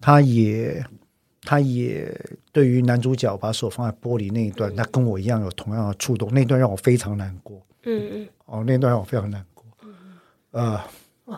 [0.00, 0.82] 他也
[1.42, 2.18] 他也
[2.50, 6.32] 对于男主角把手放在玻璃那一段，他跟我一样有同样的触动。
[6.32, 7.60] 那段让我非常难过。
[7.84, 8.28] 嗯嗯。
[8.46, 9.66] 哦，那段让我非常难过。
[9.82, 9.94] 嗯
[10.54, 10.80] 嗯。
[11.26, 11.36] 呃，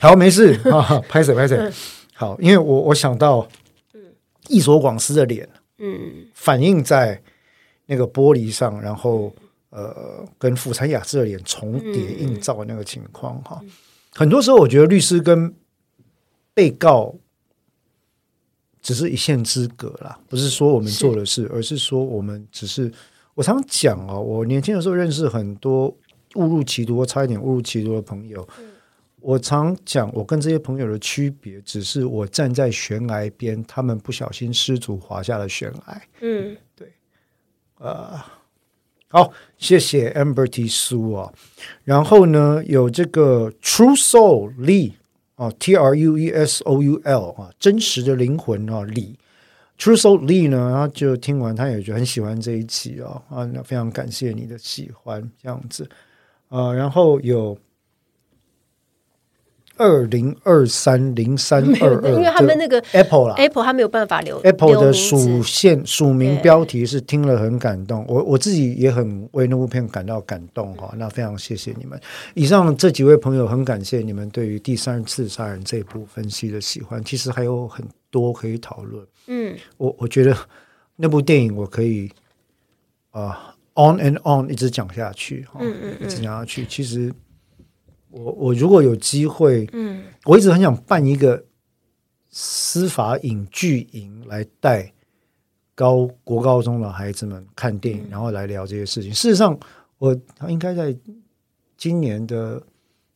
[0.00, 1.56] 好，没事 啊，拍手拍手。
[2.14, 3.46] 好，因为我我想到。
[4.50, 7.22] 伊索广司的脸，嗯，反映在
[7.86, 9.34] 那个玻璃上，然后
[9.70, 13.58] 呃，跟富山雅治的脸重叠映照的那个情况哈。
[14.12, 15.54] 很多时候，我觉得律师跟
[16.52, 17.14] 被告
[18.82, 22.92] 只是一线之隔啦，不是说我们做的事，而是说我们只是。
[23.34, 25.86] 我常讲哦，我年轻的时候认识很多
[26.34, 28.46] 误入歧途或差一点误入歧途的朋友。
[29.20, 36.02] 我常讲，我跟这些朋友的区别，只是我站在悬崖边，他们不小心失足滑下了悬崖。
[36.20, 36.92] 嗯，对，
[37.78, 38.18] 呃，
[39.08, 40.66] 好，谢谢 Amber T.
[40.66, 41.32] Sue 啊。
[41.84, 44.94] 然后呢，有这个 True Soul Lee
[45.36, 49.18] 啊，T R U E S O U L 啊，真实的灵魂啊，李
[49.78, 55.88] True Soul Lee 呢，他就听完，他也就很喜欢这一期啊啊，那非常感谢你的喜欢，这样子
[56.48, 57.58] 啊，然后有。
[59.80, 71.98] 二零二三零三二二，因为他们那个 Apple 啦，Apple 他没有办法留 Apple 的属线署名标题是听了很感动，我我自己也很为那部片感到感动哈，那非常谢谢你们。
[72.34, 79.02] 以上这几位朋友很感谢你们对于第三次杀人这一部分析的喜欢，其实还有很多可以讨论。
[79.28, 80.36] 嗯，我我觉得
[80.96, 82.10] 那部电影我可以
[83.12, 87.10] 啊、uh, on and on 一直讲下去，嗯嗯嗯，一直讲下去，其实。
[88.10, 91.44] 我我如果有机会，嗯，我一直很想办一个
[92.28, 94.92] 司法影剧营，来带
[95.74, 99.12] 高国高中的孩子们看电影，然后来聊这些事情。
[99.14, 99.58] 事实上，
[99.98, 100.16] 我
[100.48, 100.96] 应该在
[101.76, 102.62] 今年的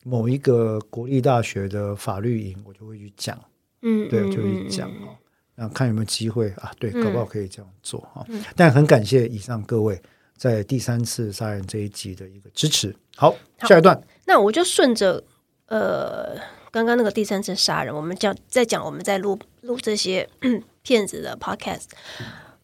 [0.03, 3.39] 某一个国立大学的法律营，我就会去讲，
[3.81, 5.15] 嗯，对，就会讲哦，
[5.55, 8.25] 然后看有没有机会啊，对，搞不好可以这样做哈。
[8.55, 10.01] 但很感谢以上各位
[10.37, 12.95] 在第三次杀人这一集的一个支持。
[13.15, 14.01] 好，下一段。
[14.25, 15.23] 那我就顺着
[15.67, 16.37] 呃，
[16.71, 20.27] 刚刚那个第三次杀人，我们讲再讲我们在录录这些
[20.83, 21.85] 骗子的 podcast。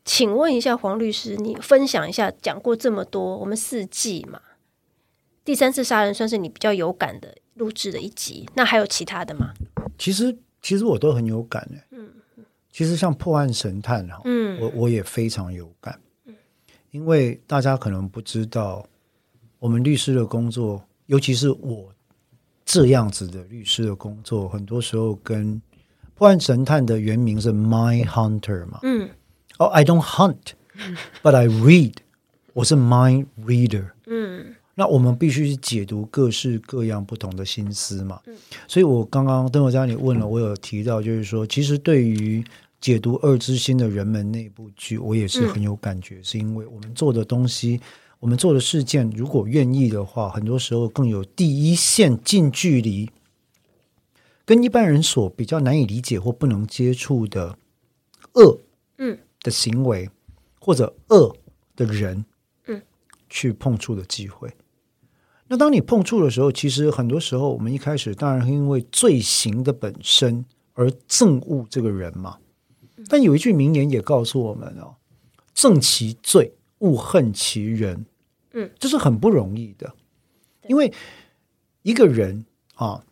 [0.03, 4.41] 请问一下黄律师，你分享一下讲过这么多，我们四季嘛，
[5.45, 8.49] 第三次杀人算是你比较有感的录制的一集。
[8.55, 9.53] 那还有其他的吗？
[9.97, 11.83] 其实其实我都很有感诶。
[11.91, 12.09] 嗯，
[12.71, 15.99] 其实像破案神探哈，嗯，我我也非常有感。
[16.91, 18.85] 因为大家可能不知道，
[19.59, 21.91] 我们律师的工作，尤其是我
[22.63, 25.61] 这样子的律师的工作，很多时候跟
[26.15, 29.09] 破案神探的原名是 Mind Hunter 嘛，嗯，
[29.57, 31.95] 哦、oh,，I don't hunt，but I read，
[32.53, 34.55] 我是 Mind Reader，嗯。
[34.73, 38.19] 那我们必须去解读各式各样不同的心思嘛，
[38.67, 42.43] 所以我刚刚邓国佳你问了，我有提到，就是说，其实对于
[42.81, 47.79] 解读恶之心的人们那部剧，我也是很有感觉，是因为我们做的东西，
[48.19, 53.11] 我们做的事件，如果愿意的话，很多时候更有第一线近距离，
[54.43, 57.55] 跟一般人所比较难以理解或不能接触的
[58.33, 58.57] 恶，
[58.97, 60.09] 嗯，的行为
[60.59, 61.35] 或者恶
[61.75, 62.25] 的人，
[62.65, 62.81] 嗯，
[63.29, 64.51] 去碰触的机会。
[65.47, 72.39] 那当你碰触的时候，其实很多时候，我们一开始当然因为罪行的本身而憎恶这个人嘛。
[73.07, 74.95] 但有一句名言也告诉我们哦
[75.53, 78.05] ：“正其罪，勿恨其人。”
[78.53, 79.93] 嗯，这是很不容易的，
[80.67, 80.91] 因为
[81.83, 83.03] 一个人啊，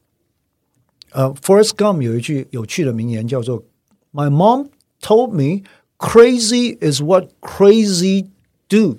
[1.12, 3.64] 呃，Forrest Gump 有一句有趣的名言叫做
[4.12, 4.70] “My mom
[5.02, 5.64] told me
[5.98, 8.28] crazy is what crazy
[8.68, 8.98] do。”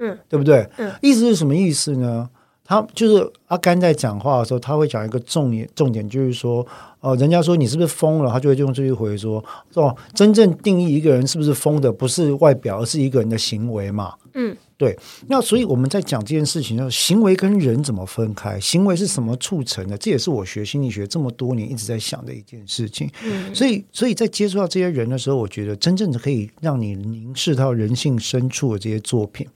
[0.00, 0.68] 嗯，对不对？
[0.76, 2.30] 嗯，意思是什么意思呢？
[2.64, 6.66] 他就是阿甘在讲话的时候，他会讲一个重点，重点就是说，
[7.00, 14.14] 哦、呃，人家说你是不是疯了，他就会用这句回说，哦，真正定义一个人是不是疯的，不是外表，而是一个人的行为嘛。
[14.34, 14.96] 嗯，对。
[15.28, 18.58] 那所以我们在讲这件事情的时候，行为跟人怎么分开？
[18.60, 19.96] 行为是什么促成的？
[19.96, 23.10] 这也是我学心理学这么多年一直在想的一件事情。
[23.24, 29.46] 嗯，所以，所以在接触到这些人的时候，我觉得真正的可以让你凝视到人性深处的这些作品。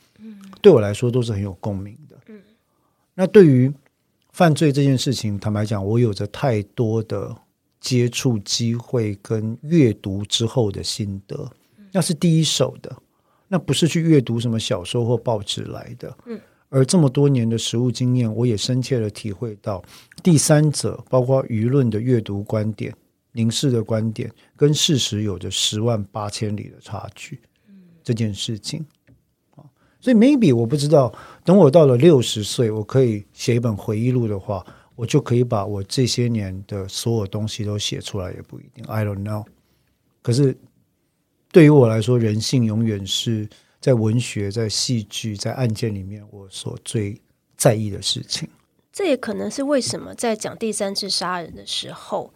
[0.60, 2.16] 对我来说都是很有共鸣的。
[2.28, 2.40] 嗯，
[3.14, 3.72] 那对于
[4.32, 7.36] 犯罪这件事情，坦白讲，我有着太多的
[7.80, 11.50] 接触机会跟阅读之后的心得，
[11.92, 12.96] 那是第一手的，
[13.46, 16.16] 那不是去阅读什么小说或报纸来的。
[16.24, 16.40] 嗯，
[16.70, 19.84] 而这么多年的实务经验，我也深切的体会到，
[20.22, 22.94] 第三者包括舆论的阅读观点、
[23.32, 27.38] 凝视的观点，跟事实有着十万八千里的差距。
[27.68, 28.82] 嗯，这件事情。
[30.02, 38.84] 所以，maybe 我不知道，等我到了六十岁，我可以写一本回忆录的话，我就可以把我这些年的所有东西都写出来，也不一定。
[38.86, 39.44] I don't know。
[40.20, 40.58] 可是，
[41.52, 43.48] 对于我来说，人性永远是
[43.80, 47.20] 在文学、在戏剧、在案件里面，我所最
[47.56, 48.48] 在意的事情。
[48.92, 52.34] 这也可能是为什么在讲第三次杀人的时候，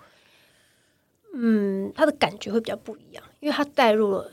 [1.35, 4.31] 嗯，他的感觉会比较不一样，因为他带入了，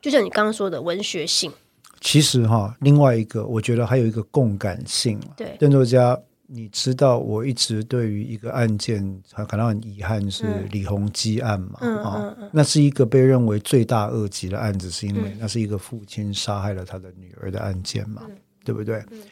[0.00, 1.52] 就像你刚刚说的文学性。
[2.00, 5.18] 其实哈，另外一个，我觉得还有一个共感性。
[5.36, 9.02] 对，邓作家，你知道，我一直对于一个案件，
[9.48, 11.78] 感到很遗憾，是李鸿基案嘛？
[11.80, 18.22] 嗯、啊，那是一个被认为罪大恶极的案子，是因为那是一个父亲杀害了他的女儿的案件嘛？
[18.28, 19.02] 嗯、对不对？
[19.10, 19.22] 嗯、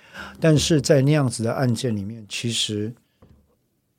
[0.40, 2.92] 但是在那样子的案件里面，其实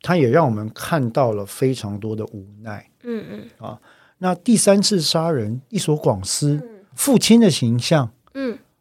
[0.01, 2.85] 他也让我们看到了非常多的无奈。
[3.03, 3.65] 嗯嗯。
[3.65, 3.79] 啊，
[4.17, 8.11] 那第三次杀人，一所广司、嗯、父亲的形象，嗯。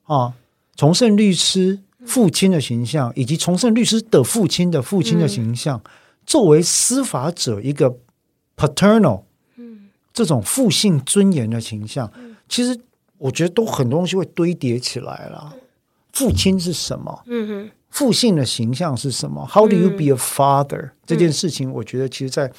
[0.05, 0.35] 啊，
[0.77, 5.91] 崇圣律师父亲的形象，以及崇圣律师的父亲的父亲的形象，嗯、
[6.27, 7.97] 作为司法者一个
[8.57, 9.23] paternal，
[9.57, 12.79] 嗯，这种父性尊严的形象，嗯、其实
[13.19, 15.53] 我觉得都很多东西会堆叠起来了。
[15.55, 15.61] 嗯、
[16.13, 17.23] 父亲是什么？
[17.27, 22.53] 嗯哼，父性的形象是什么？How do you be a father？、嗯、这件事情，我觉得其实，在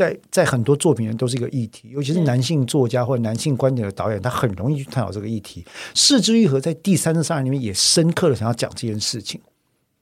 [0.00, 5.62] 在在很多作品里都是一个议题，尤其是男性作家或者男性观点的导演，他很容易去探讨这个议题。
[5.94, 9.38] 是枝裕和在第三次杀人里面也深刻的想要讲这件事情。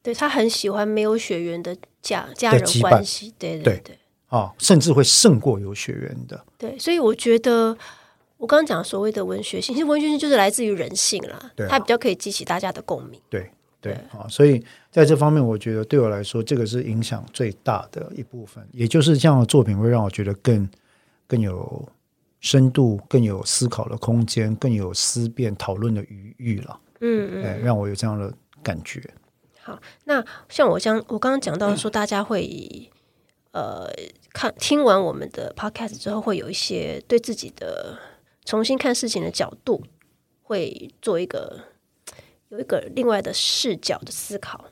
[0.01, 6.45] 对，他很喜欢没有血缘的家家人关系，对对对，啊、哦，甚至会胜过有血缘的。
[6.57, 7.77] 对，所以我觉得
[8.37, 13.21] 我刚刚讲所谓的文学性，其实文学性就是来自于人性啦，对啊、它比较可以激起大家的共鸣。
[13.29, 13.51] 对。
[13.81, 14.61] 对啊，所以
[14.91, 18.67] 在这方面，我觉得对我来说，这个是影响最大的一部分。
[18.73, 20.69] 也就是这样的作品会让我觉得更
[21.29, 21.89] 更有
[22.41, 26.81] 深度、更有思考的空间、更有思辨讨论的余裕了。
[27.01, 29.01] 嗯嗯，哎，让我有这样的感觉。
[29.63, 32.91] 好，那像我将我刚刚讲到说，大家会、
[33.53, 33.91] 嗯、呃
[34.33, 37.97] 看听完我们的 podcast 之后，会有一些对自己的
[38.45, 39.85] 重新看事情的角度，
[40.43, 41.61] 会做一个。
[42.49, 44.65] 有一个另外的视角的思考，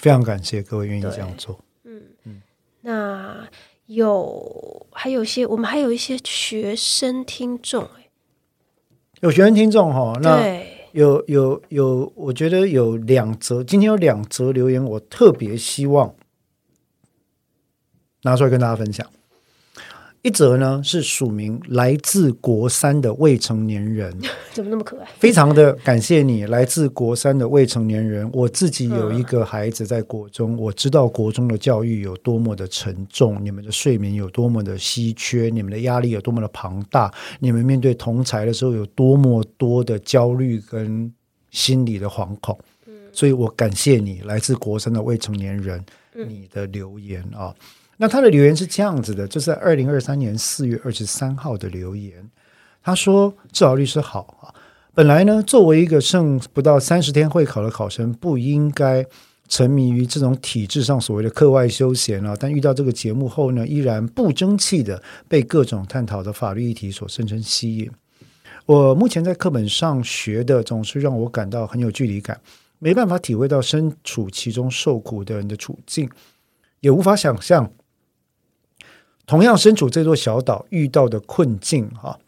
[0.00, 1.58] 非常感谢各位愿意这样做。
[1.84, 2.42] 嗯嗯，嗯，
[2.80, 3.48] 那
[3.86, 7.88] 有还有一些，我们还有一些学生听众，
[9.20, 10.18] 有学生听众哈。
[10.20, 16.14] 那有有有，我觉得有两则，今天有两则留言，我特别希望
[18.22, 19.08] 拿出来跟大家分享。
[20.22, 24.16] 一则呢是署名来自国三的未成年人，
[24.54, 25.08] 怎么那么可爱？
[25.18, 28.30] 非常的感谢你，来自国三的未成年人。
[28.32, 41.12] 我自己有一个孩子在国中，嗯、我知道国中的教育有多么的沉重，你们的睡眠有多么的稀缺，你们的压力有多么的庞大，你们面对同才的时候有多么多的焦虑跟
[41.50, 42.56] 心理的惶恐。
[42.86, 47.52] 嗯，所以我感谢你，来自国三的未成年人，你的留言啊。
[47.58, 47.66] 嗯
[47.98, 52.28] 那他的留言是这样子的，就是在二零二三年四月二十三号的留言。
[52.82, 54.50] 他说：“志豪律师好啊，
[54.92, 59.06] 本来呢，作为一个剩不到三十天会考的考生，不应该
[59.46, 62.34] 沉迷于这种体制上所谓的课外休闲啊。
[62.36, 67.88] 但遇到这个节目后呢，依然不争气的被各种探讨的法律议题所深深吸引。
[68.66, 72.40] 我目前在课本上学的，总是让我感到很有距离感，
[72.80, 76.10] 没办法体会到身处其中受苦的人的处境，
[76.80, 77.70] 也无法想象。”
[79.26, 82.18] 同样身处这座小岛遇到的困境，哈，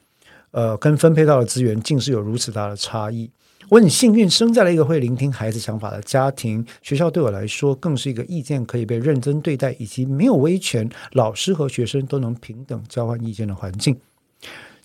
[0.52, 3.30] 呃，跟分配到的资源竟是有如此大的差异。
[3.70, 13.98] 我很幸运生在了一个会聆听孩子想法的家庭，学校对我来说更是一个意见可以被认真对待，以及没有威权，老师和学生都能平等交换意见的环境。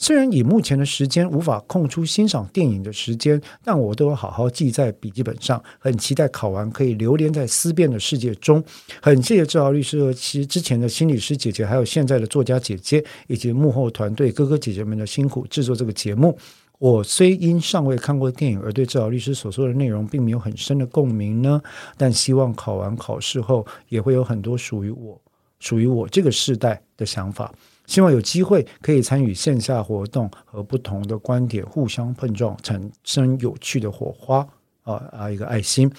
[0.02, 5.62] 虽然以目前的时间无法空出欣赏电影的时间，但我都有好好记在笔记本上。
[5.78, 8.64] 很期待考完可以流连在思辨的世界中。
[9.02, 16.38] 很谢谢志豪律师和其之前的心理师姐姐，还有现在的作家姐姐以及幕后团队哥哥姐姐们的辛苦制作这个节目。
[16.78, 21.62] 我虽因尚未看过电影而对志豪律师所说的内容并没有很深的共鸣呢，
[21.98, 25.22] 但希望考完考试后也会有很多属于我、
[25.60, 27.54] 属于我这个世代的想法。
[27.90, 34.48] 希望有机会可以参与线下活动，和不同的观点互相碰撞，产生有趣的火花。
[34.84, 35.92] 啊啊，一个爱心，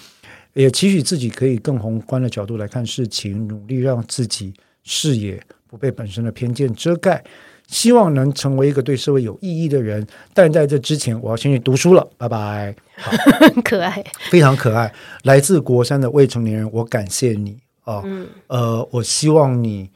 [0.53, 7.21] 也期许自己可以更宏观的角度来看事情，努力让自己视野不被本身的偏见遮盖。
[7.67, 10.05] 希望能成为一个对社会有意义的人。
[10.33, 12.05] 但在这之前，我要先去读书了。
[12.17, 12.73] 拜拜。
[12.95, 14.93] 很 可爱，非常可爱。
[15.23, 18.01] 来自国山的未成年人，我感谢你啊。
[18.05, 19.89] 嗯、呃，我希望你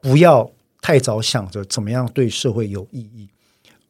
[0.00, 0.50] 不要。
[0.82, 3.28] 太早想着怎么样对社会有意义，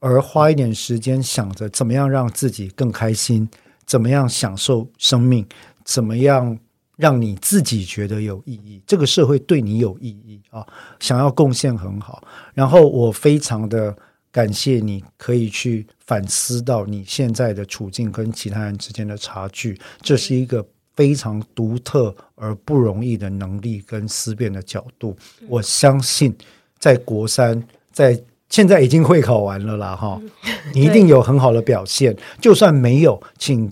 [0.01, 3.49] 而花一点时间想着怎么样让自己更开心，
[3.87, 5.47] 怎么样享受生命，
[5.85, 6.59] 怎么样
[6.97, 10.67] 让你自己觉得有意义，这个社会对你有意义啊！
[10.99, 12.23] 想要贡献很好，
[12.55, 13.97] 然后我非常的
[14.33, 25.17] 感谢你可以去反思到你现在的处境跟其他人之间的差距，这是一个非常独特而不容易的能力跟思辨的角度，
[25.49, 26.35] 我相信。
[26.81, 27.63] 在国三，
[27.93, 30.21] 在现在已经会考完了啦，哈，
[30.75, 32.17] 你一定有很好的表现。
[32.41, 33.71] 就算没有，请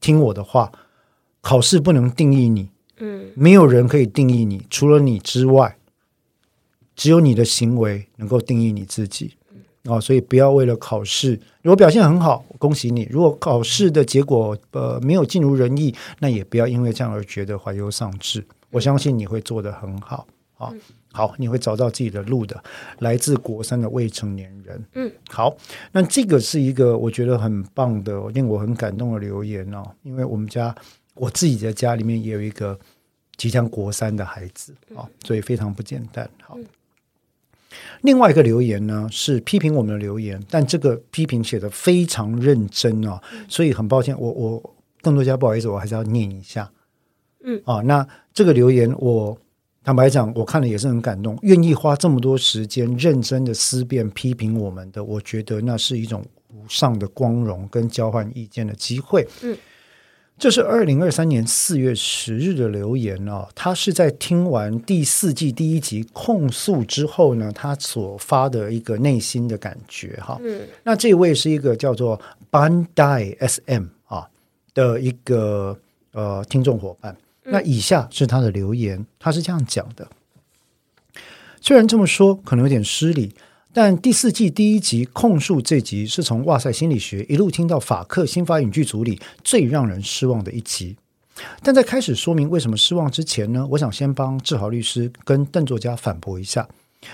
[0.00, 0.70] 听我的话，
[1.40, 2.68] 考试不能定义你，
[2.98, 5.78] 嗯，没有人可以定义你，除了你之外，
[6.94, 9.34] 只有你的行为能够定义你自己。
[9.84, 18.44] 哦，所以不要为了考试，如果表现很好，恭喜你；如果考试的结果呃没有尽如人意，那也不要因为这样而觉得怀忧丧志。
[18.70, 20.26] 我相信你会做得很好，
[20.58, 20.70] 啊。
[21.18, 22.62] 好，你会找到自己的路的。
[23.00, 25.56] 来自国三的未成年人，嗯，好，
[25.90, 29.82] 那这个是一个我觉得很棒的，令我很感动的留言哦。
[30.04, 30.72] 因为我们家
[31.14, 32.78] 我自己的家里面也有一个
[33.36, 36.30] 即将国三的孩子啊，哦，所以非常不简单。
[36.40, 36.56] 好，
[38.02, 46.70] 另外一个留言呢是批评我们的留言，但这个批评写的非常认真哦，所以很抱歉，我我更多家不好意思，我还是要念一下。
[47.42, 49.36] 嗯，啊，那这个留言我。
[49.88, 51.34] 坦白讲，我看了也是很感动。
[51.40, 56.22] 愿意花这么多时间认真的思辨批评我们的，我觉得那是一种
[56.52, 59.26] 无上的光荣跟交换意见的机会。
[59.42, 59.56] 嗯，
[60.36, 63.48] 这是二零二三年四月十日的留言哦。
[63.54, 70.38] 他是在听完第四季第一集控诉之后呢，他所发的一个内心的感觉哈。
[70.44, 72.20] 嗯，那这位是一个叫做
[72.50, 74.28] Bandai SM 啊
[74.74, 75.74] 的一个
[76.12, 77.16] 呃听众伙伴。
[77.50, 80.08] 那以下是他的留言，他是这样讲的：
[81.60, 83.34] 虽然这么说可能有点失礼，
[83.72, 90.96] 但第四季第一集控诉这集是从《哇塞心理学》一路听到法克新法影剧组里最让人失望的一集。
[91.62, 96.68] 但在开始说明为什么失望之前呢，我想先帮志豪律师跟邓作家反驳一下，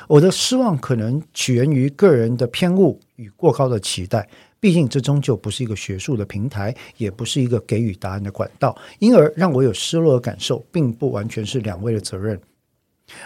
[0.08, 4.28] 我的失望可能起源于个人的偏误与过高的期待。
[4.64, 12.40] 毕竟，这终究不是一个学术的平台，也不是一个给予答案的管道，因而让我有失落的感受，并不完全是两位的责任。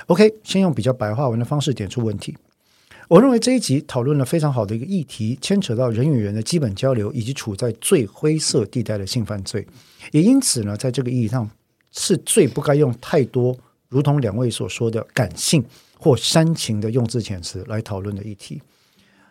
[0.06, 2.36] OK，先用比较白话文的方式点出问题。
[3.06, 9.64] 我认为这一集讨论了非常好的一个议题，牵扯到人与人的基本交流，以及处在最灰色地带的性犯罪。
[10.10, 11.48] 也因此呢，在这个意义上，
[11.92, 13.56] 是最不该用太多
[13.88, 15.64] 如同两位所说的感性
[16.00, 18.60] 或煽情的用字遣词来讨论的议题。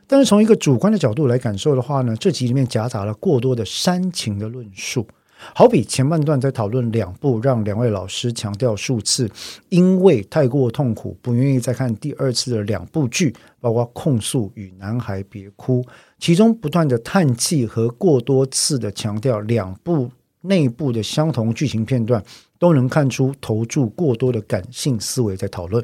[0.07, 5.05] 但是从一个主观的角度来感受的话呢，这集里面夹杂了过多的煽情的论述。
[5.53, 9.29] 好比前半段在讨论两部让两位老师强调数次，
[9.69, 15.83] 因为太过痛苦，不愿意再看第二次的两部剧，包括《控诉》与《男孩别哭》，
[16.17, 20.09] 其中不断的叹气和过多次的强调两部
[20.41, 22.23] 内部的相同剧情片段，
[22.57, 25.83] 都能看出投注过多的感性思维在讨论。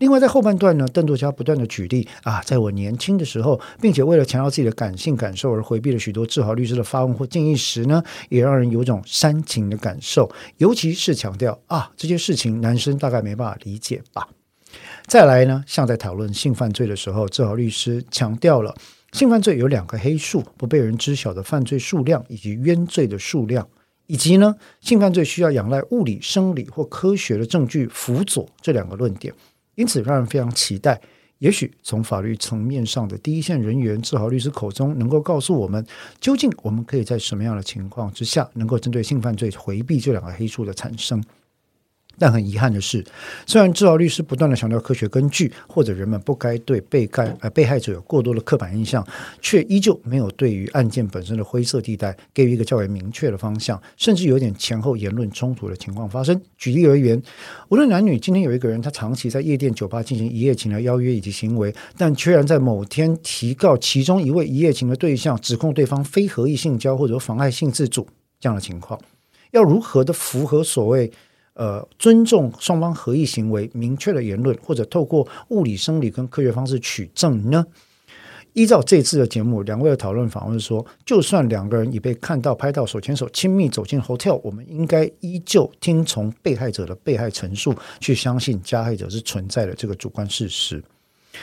[0.00, 10.32] 另外，在后半段呢，邓作家不断的举例啊，在我年轻的时候，并且为了强调自己的感性感受而回避了许多志豪律师的发问或建议时呢，也让人有种煽情的感受。
[10.56, 14.26] 尤其是强调啊，这些事情男生大概没办法理解吧。
[15.06, 18.74] 再来呢，像在讨论性犯罪的时候，志豪律师强调了
[19.12, 23.68] 性犯罪有两个黑数：不被人知晓的犯罪数量以及冤罪的数量，
[24.06, 29.34] 以及呢，性犯罪需要仰赖物理、生理或科学的证据辅佐这两个论点。
[29.80, 31.00] 因此，让人非常期待，
[31.38, 35.82] 也许从法律层面上的第一线人员志豪律师口中，能够告诉我们，
[36.20, 41.24] 究竟我们可以在什么样的情况之下，能够针对性犯罪回避这两个黑数的产生。
[42.20, 43.02] 但很遗憾的是，
[43.46, 49.02] 虽然治疗律师不断的强调科学根据，或者人们不该对被害呃被害者有过多的刻板印象，
[49.40, 56.38] 却依旧没有对于案件本身的灰色地带给予一个较为明确的方向，甚至有点前后言论冲突的情况发生。
[56.58, 57.20] 举例而言，
[57.70, 68.06] 无论男女，今天有一个人他长期在夜店、酒吧进行一夜情的邀约以及行为，但居然在某天提告其中一位一夜情的对象，指控对方非合意性交或者妨碍性自主
[68.38, 69.00] 这样的情况，
[69.52, 71.10] 要如何的符合所谓？
[71.54, 77.66] 呃，尊重双方合意行为、明确的言论，或者透过物理、生理跟科学方式取证呢？
[78.52, 90.82] 依照这次的节目，两位的讨论访问说，就算两个人已被看到拍到手牵手亲密走进 hotel，我们应该依旧听从被害者的被害陈述，去相信加害者是存在的这个主观事实。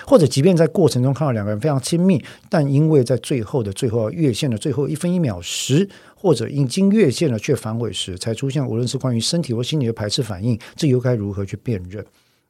[0.06, 12.06] 或者，即便在过程中看到两个人非常亲密，但因为在最后的最后要越线的最后一分一秒时，或者已经越线了却反悔时，才出现无论是关于身体或心理的排斥反应，这又该如何去辨认？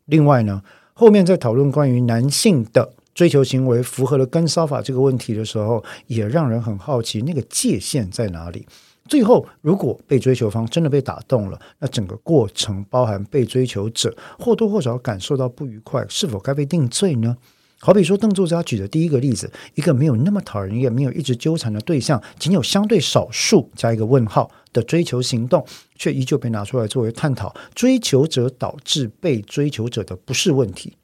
[0.05, 0.61] 另外呢，
[0.93, 8.65] 后面在讨论关于男性的追求行为符合了跟骚法这个问题的时候，也让人很好奇那个界限在哪里。
[9.07, 17.35] 最后，如果被追求方真的被打动了，那整个过程包含被追求者或多或少感受到不愉快，是否该被定罪呢？
[17.79, 25.63] 好比说，邓作家举的第一个例子，一个没有那么讨人厌、没有一直纠缠的对象，仅有相对少数加一个问号的追求行动，
[25.95, 30.97] 却依旧被拿出来作为探讨追求者导致被追求者的不适问题。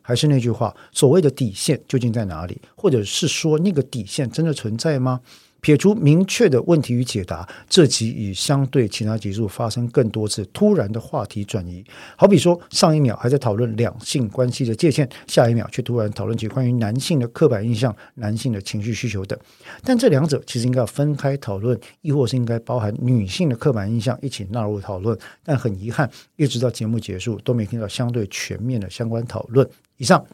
[0.00, 2.58] 还是那句话，所谓的底线究竟在哪里？
[2.74, 5.20] 或者是说，那个底线真的存在吗？
[5.60, 11.84] 撇除明确的问题与解答，这集与相对其他集数发生更多次突然的话题转移。
[12.16, 19.38] 好比说，上一秒还在讨论两性关系的界限，下一秒却突然讨论起关于男性的刻板印象、男性的情绪需求等。
[19.82, 25.18] 但这两者其实应该要分开讨论，亦或是应该包含女性的刻板印象一起纳入讨论。
[25.42, 29.68] 但很遗憾，一直到节目结束都没听到相对全面的相关讨论。
[29.96, 30.24] 以上。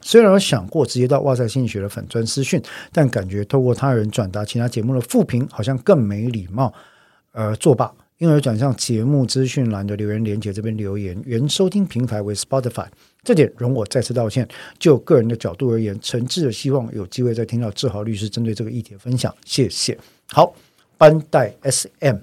[0.00, 2.60] 虽然我想过直接到哇塞心理学的粉专私讯，
[2.92, 6.72] 但感觉透过他人转达其他节目的负评，好像更没礼貌，
[7.32, 11.20] 而作罢，因而转向节目资讯栏的留言连接这边留言。
[11.26, 12.86] 原收听平台为 Spotify，
[13.22, 14.48] 这点容我再次道歉。
[14.78, 19.34] 就个人的角度而言，诚挚的希望有机会再听到志豪律师针对这个议题的分享。
[19.44, 19.98] 谢谢。
[20.26, 20.54] 好，
[20.96, 22.16] 班代 SM，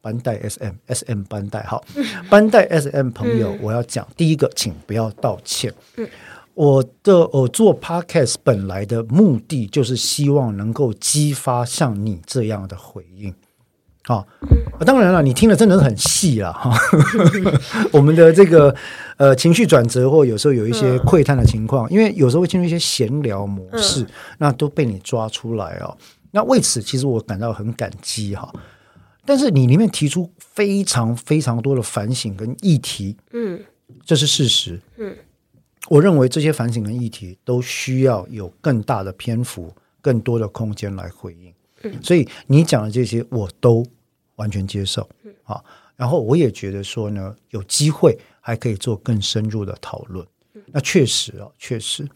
[0.00, 1.84] 班代 SM，SM 班代好，
[2.30, 5.72] 班代 SM 朋友，我要讲第一个，请不要道歉。
[5.96, 6.08] 嗯。
[6.54, 13.34] 我的我做 podcast 本来的目的就是希望能够激发像你这样的回应，
[14.04, 14.24] 啊，
[14.86, 16.78] 当然了，你听的真的是很细啊，哈，
[17.92, 18.74] 我们的这个
[19.16, 24.06] 呃情绪转折或有时候有一些窥探的情况，因为有时候会进入一些闲聊模式，
[24.38, 25.96] 那都被你抓出来哦。
[26.30, 28.52] 那为此，其实我感到很感激哈。
[29.26, 33.58] 但是你里面提出非常非常多的反省跟议题，嗯，
[34.04, 35.16] 这是事实，嗯。
[35.88, 41.52] 我认为这些反省跟议题都需要有更大的篇幅、更多的空间来回应。
[41.82, 43.84] 嗯，所以你讲的这些我都
[44.36, 45.06] 完全接受。
[45.24, 45.62] 嗯，啊，
[45.94, 50.26] 然后我也觉得说呢，有机会还可以做更深入的讨论。
[50.66, 52.08] 那确实啊，确实，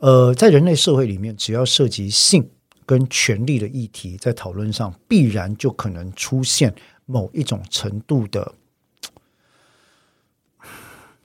[0.00, 2.48] 呃，在人类社会里面，只要涉及性
[2.84, 8.52] 跟权力的议题，在讨论上必然就可能出现某一种程度的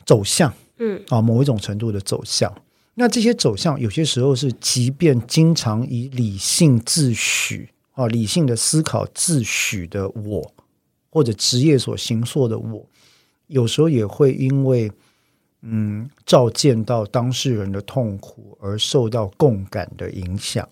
[0.06, 0.54] 走向。
[0.84, 2.52] 嗯啊，某一种程度的走向，
[2.96, 10.52] 那这些走向有些时候是，即便经常以理性自诩啊、理性的思考自诩的我，
[11.12, 12.84] 或者职业所形塑的我，
[13.46, 14.92] 有时候也会因为
[15.62, 20.68] 嗯，照见到当事人的痛苦而受到共感的影响。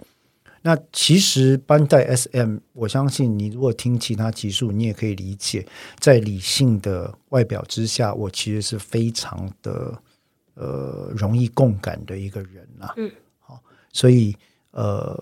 [0.69, 5.65] 那其实班代 SM，我相信你如果听其他集数，你也可以理解，
[5.99, 9.99] 在理性的外表之下，我其实是非常的
[10.53, 12.93] 呃容易共感的一个人啊。
[12.97, 13.59] 嗯，好，
[13.91, 14.35] 所以
[14.69, 15.19] 呃。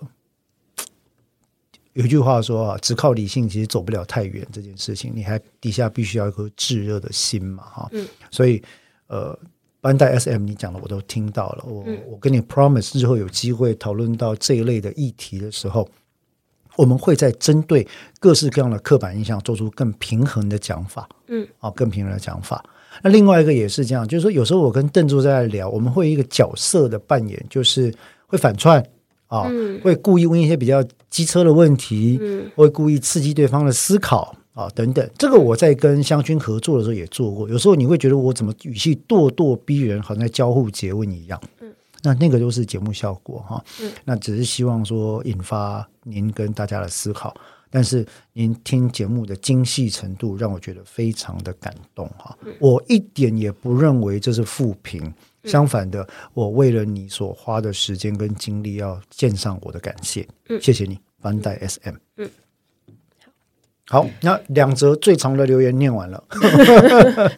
[1.94, 4.46] 有一句话说啊，只靠理性其实走不了太远。
[4.52, 7.88] 这件事情，你还底下必须要一颗炙热的心嘛，哈。
[7.92, 8.06] 嗯。
[8.30, 8.62] 所以，
[9.08, 9.36] 呃，
[9.80, 11.64] 班代 SM 你讲的我都听到了。
[11.66, 15.88] 我、嗯、我跟你 promise，日后有机会讨论到这一类的议题的时候，
[16.76, 17.86] 我们会在针对
[18.18, 21.08] 各式各样的刻板印象做出更平衡的讲法。
[21.28, 21.46] 嗯。
[21.58, 22.64] 啊，更平衡的讲法。
[23.02, 27.94] 那另外一个也是这样，就是说有时候我跟邓柱在聊，我们会一个角色的扮演，就是
[28.26, 28.84] 会反串。
[29.28, 29.46] 啊、
[29.82, 35.08] 会故意问一些比较机车的问题，嗯，会故意刺激对方的思考啊、哦，等等。
[35.16, 37.48] 这个我在跟湘军合作的时候也做过。
[37.48, 41.40] 有时候你会觉得我怎么语气咄咄逼人，好像在交互诘问一样。
[41.60, 43.64] 嗯，那那个都是节目效果哈。
[43.80, 47.32] 嗯，那只是希望说引发您跟大家的思考。
[47.70, 52.36] 但是您听节目的精细程度，让我觉得非常的感动哈。
[52.58, 55.12] 我一点也不认为这是负评。
[55.44, 56.04] 相反的，
[56.34, 60.26] 我为了你所花的时间跟精力，要献上我的感谢。
[60.48, 61.94] 嗯，谢谢你，班代 SM。
[62.16, 62.28] 嗯，
[63.90, 66.22] 好，那两则最长的留言念完了。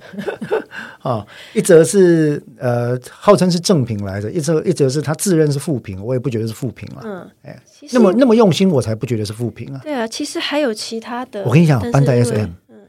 [1.01, 1.25] 啊，
[1.55, 7.03] 一则是呃，号称是正品来着，一则一则是他自认是负评，我也不觉得是负评了。
[7.05, 9.81] 嗯，哎，那么那么用心，我才不觉得是负评啊。
[9.85, 11.45] 对啊，其实还有其他的。
[11.45, 12.81] 我跟你讲，班代 SM，嗯，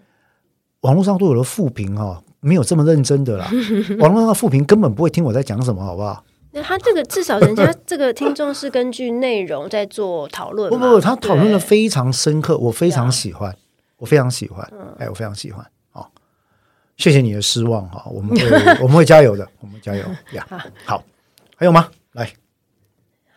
[0.81, 2.21] 网络上都有了负评哈。
[2.43, 3.47] 没有这么认真的啦，
[4.01, 6.23] 网络上的负评根本不会听我在讲什么，好不好？
[6.53, 13.55] 那他这个至少人家 这个听众是根据内容在做讨论，不不不，他讨论的非常深刻，我非常喜欢，
[13.97, 16.11] 我非常喜欢，哎，我非常喜欢，好，
[16.97, 18.45] 谢谢你的失望哈，我们会
[18.83, 20.45] 我们会加油的，我们加油 呀，
[20.85, 21.01] 好，
[21.55, 21.89] 还有吗？
[22.11, 22.29] 来。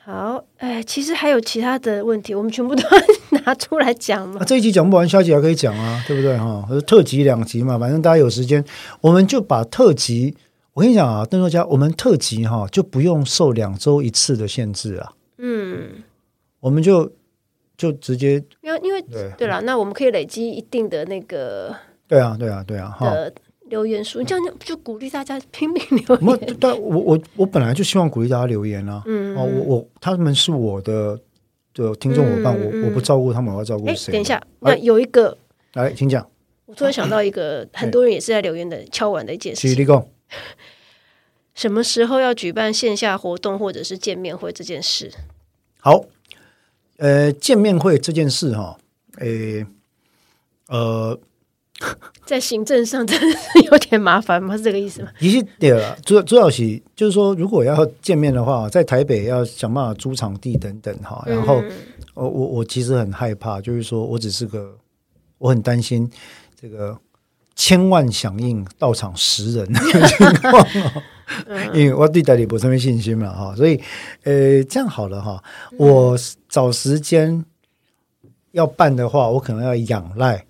[0.04, 2.82] 好，哎，其实还有其他的问题，我们全部都
[3.30, 4.40] 拿出来讲嘛。
[4.40, 6.66] 啊，这一集讲不完，下集还可以讲啊，对不对哈？
[6.86, 8.62] 特辑两集嘛，反正大家有时间，
[9.00, 10.36] 我们就把特辑。
[10.74, 15.12] 我跟你讲啊，邓作家，我们特辑哈就不用受两周一次的限制啊。
[15.38, 16.02] 嗯，
[16.58, 17.10] 我们就
[17.76, 21.74] 就直接，因为因为对对了，那我们可以累积一定的那个。
[22.08, 23.14] 对啊，对啊，对啊，哈。
[23.70, 26.56] 留言数，你这样就鼓励大家拼命留言。
[26.60, 29.02] 但我我我本来就希望鼓励大家留言啊。
[29.06, 31.18] 嗯，哦，我我他们是我的
[31.72, 34.12] 的听众伙伴，嗯、我我不照顾他们，我要照顾谁？
[34.12, 35.36] 等一下，那有一个，
[35.72, 36.28] 来，请讲。
[36.66, 39.62] 我突然想到一个， 很多人也是在留言的敲碗的一件事。
[39.66, 40.06] 举例讲，
[41.54, 45.12] 什么时候要举办线下活动或者是见面会这件事？
[45.80, 46.04] 好，
[46.96, 48.78] 呃，见面会这件事哈，
[49.18, 49.66] 诶，
[50.68, 51.18] 呃。
[52.24, 54.56] 在行政上真的是有点麻烦吗？
[54.56, 55.10] 是这个意思吗？
[55.18, 61.22] 也是对了，主要主要是就是说，如果要见面的话，在台北要想办法租场地等等哈。
[61.26, 61.60] 然后，
[62.14, 64.74] 我我我其实很害怕，就是说我只是个，
[65.36, 66.08] 我很担心
[66.58, 66.96] 这个
[67.56, 70.66] 千万响应到场十人的 情况，
[71.72, 73.54] 因为我对代理不是没信心嘛哈。
[73.56, 73.80] 所以，
[74.24, 75.42] 呃，这样好了哈，
[75.78, 77.44] 我找时间
[78.52, 80.44] 要办的话，我可能要仰赖。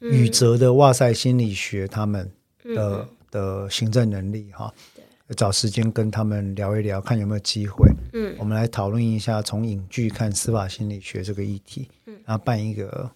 [0.00, 2.24] 宇哲的哇塞心理学，他们
[2.64, 4.72] 的、嗯、的行政能力哈，
[5.36, 7.86] 找时间跟他们聊一聊，看有没有机会。
[8.14, 11.86] 嗯，我们来讨论一下从影剧看司法心理学这个议题。
[12.06, 13.10] 嗯，然后办一个，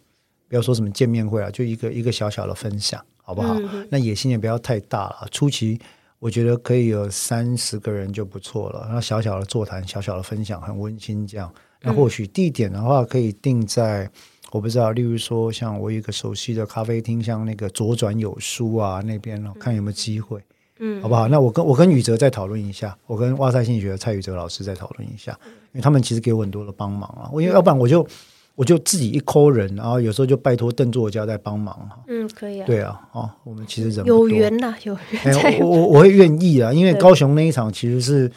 [0.54, 3.54] 不要说什么见面会啊，就一个一个小小的分享，好不好？
[3.58, 5.26] 嗯、那野心也不要太大了。
[5.32, 5.76] 初期
[6.20, 8.84] 我觉得可以有三十个人就不错了。
[8.84, 11.52] 然后小小的座谈，小小的分享，很温馨这样。
[11.82, 14.08] 那或许地点的话，可以定在。
[14.52, 20.40] 我不知道，例如说，像我有一个熟悉的咖啡厅，像那个左转有书啊那边，看有没有机会，
[20.78, 21.26] 嗯，好不好？
[21.26, 25.36] 那我跟我跟宇哲再讨论一下，我跟哇塞心理学的蔡宇哲老师再讨论一下，
[25.72, 27.28] 因为他们其实给我很多的帮忙啊。
[27.32, 28.06] 我因为要不然我就
[28.54, 31.98] 我就自己一抠人，然后有时候就拜托邓作家在帮忙哈。
[32.08, 32.66] 嗯，可以啊。
[32.66, 35.34] 对啊，哦，我们其实人有缘呐，有缘。
[35.34, 38.30] 欸、我我我会愿意啊，因为高雄那一场其实是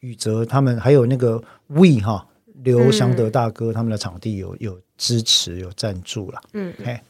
[0.00, 2.26] 宇哲他们还有那个 We 哈
[2.62, 4.78] 刘祥德大哥他们的场地有有。
[4.96, 7.00] 支持有赞助了，嗯，嘿，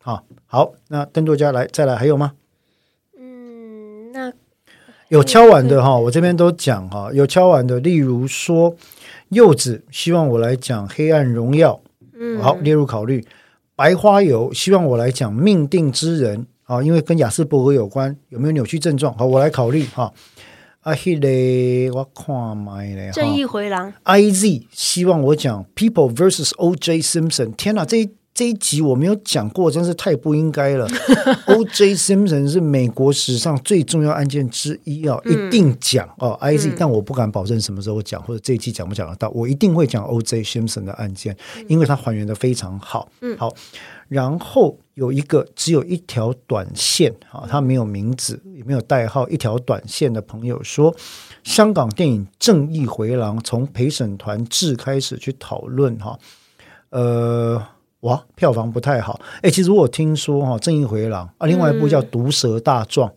[0.00, 2.34] 好，好，那邓作家来再来还有吗？
[3.18, 4.32] 嗯，那
[5.08, 8.76] 有敲碗的哈，我这边都讲哈，有敲碗的，例如说
[9.30, 11.74] 柚子希望我来讲《黑暗荣耀》，
[12.24, 13.24] 嗯，好列入考虑。
[13.74, 16.38] 白花油希望我来讲《命定之人》
[16.72, 19.12] 啊，因为跟雅斯伯格有关，有没有扭曲症状？
[19.18, 20.12] 好，我来考虑哈。
[20.82, 23.92] 啊，迄个我看麦正义回廊。
[24.04, 27.52] I Z 希望我讲 People vs O J Simpson。
[27.54, 30.86] 天哪，这一这一集我没有讲过，真是太不应该了。
[31.48, 31.94] O.J.
[31.94, 36.30] Simpson 是美国史上最重要案件之一啊，一定讲哦。
[36.40, 39.28] I.C.、嗯、但我不敢保证什么时候讲，或者这一期讲不讲得到。
[39.30, 40.42] 我一定会讲 O.J.
[40.42, 41.36] Simpson 的案件，
[41.68, 43.10] 因为它还原的非常好。
[43.20, 43.54] 嗯，好。
[44.08, 50.94] 然后有一个只有一条短线啊，他没有名字，也没有代号，一条短线的朋友说，
[51.44, 56.18] 香港电影《正义回廊》从陪审团制开始去讨论哈，
[56.88, 57.62] 呃。
[58.02, 59.20] 哇，票房不太好。
[59.42, 63.08] 哎，其实我听说哈，《正义回廊》啊，另外一部叫《毒蛇大壮》，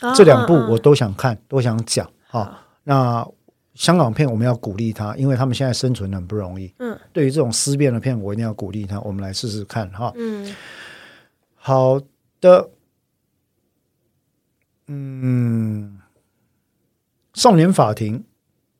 [0.00, 2.62] 嗯，这两部我都想看，都想讲哈。
[2.84, 3.26] 那
[3.74, 6.72] 香港片我们要鼓励他，因为他们现在生存很不容易。
[6.78, 9.00] 嗯，对于这种思辨的片，我一定要鼓励他。
[9.00, 10.12] 我们来试试看哈。
[10.16, 10.54] 嗯，
[11.54, 12.00] 好
[12.40, 12.70] 的。
[14.88, 15.98] 嗯，
[17.34, 18.22] 少年法庭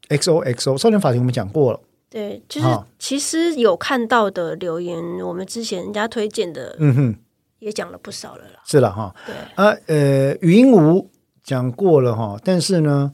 [0.09, 1.81] ，XOXO，少年法庭我们讲过了。
[2.17, 2.67] 对，就是
[2.99, 7.15] 其实有看到的留言，哦、我们之前人家推荐的，嗯哼，
[7.59, 8.63] 也讲了不少了啦。
[8.65, 9.35] 是了哈，对。
[9.55, 11.11] 啊，呃，语音无
[11.43, 13.13] 讲过了哈，但是呢，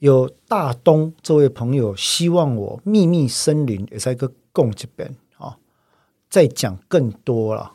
[0.00, 5.56] 有大东这位朋友希望我秘密森林也在一个共这边啊，
[6.28, 7.72] 再讲更多了。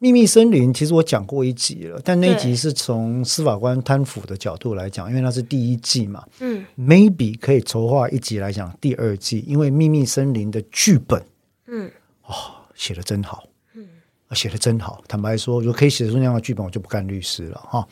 [0.00, 6.24] 秘密森林其实我讲过一集了，但那一集是从司法官贪腐的角度来讲，因为那是第一季嘛。
[6.38, 11.20] 嗯，maybe 可以筹划一集来讲第二季，因为秘密森林的剧本，
[11.66, 11.90] 嗯，
[12.22, 12.32] 哦，
[12.76, 13.84] 写的真好，嗯，
[14.32, 15.02] 写得真好。
[15.08, 17.84] 坦白说，如果可以写出那样的剧本，我就不干律师了哈。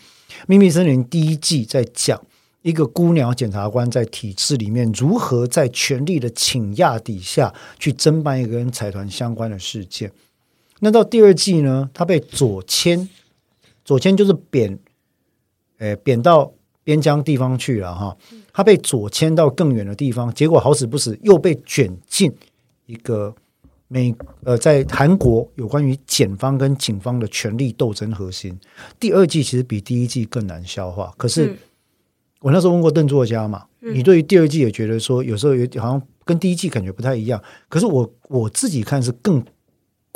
[0.46, 2.20] 秘密森林第一季在讲
[2.62, 10.12] 一个姑娘检察官在体制里面如何在权力的倾轧底下去侦办一个跟财团相关的事件。
[10.80, 11.88] 那到第二季呢？
[11.94, 13.08] 他被左迁，
[13.82, 14.78] 左迁就是贬，
[15.78, 16.52] 诶，贬到
[16.84, 18.14] 边疆地方去了哈。
[18.52, 22.30] 他被左迁到更远的地方，结果好死不死又被卷进
[22.84, 23.34] 一个
[23.88, 24.14] 美
[24.44, 28.58] 呃，在韩国有关于检方跟警方的权力斗争核心。
[29.00, 31.10] 第二季其实比第一季更难消化。
[31.16, 31.56] 可是
[32.40, 37.42] 我那时候问过邓作家嘛，你对于第二季也觉得说有时候有好像跟第一季感觉不太一样。
[37.70, 39.42] 可是我我自己看是更。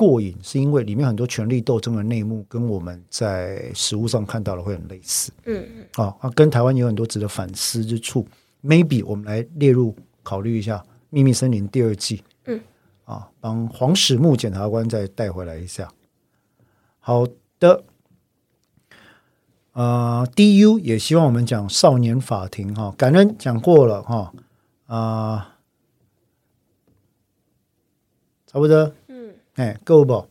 [0.01, 8.26] 过瘾是因为里面很多权力斗争的内幕跟我们在实物上看到的会很类似，嗯嗯，啊，跟台湾有很多值得反思之处。
[8.64, 10.78] Maybe 我们来列入考虑一下
[11.11, 12.59] 《秘密森林》第二季，嗯，
[13.05, 15.92] 啊，帮黄始木检察官再带回来一下。
[16.98, 17.26] 好
[17.59, 17.84] 的，
[19.74, 24.32] 呃，DU 也希望我们讲少年法庭哈，感恩讲过了哈，
[24.86, 25.57] 啊，
[28.46, 28.94] 差不多。
[29.61, 30.24] 哎，够不？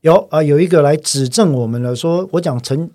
[0.00, 2.90] 有啊，有一个来指正我们了，说我讲陈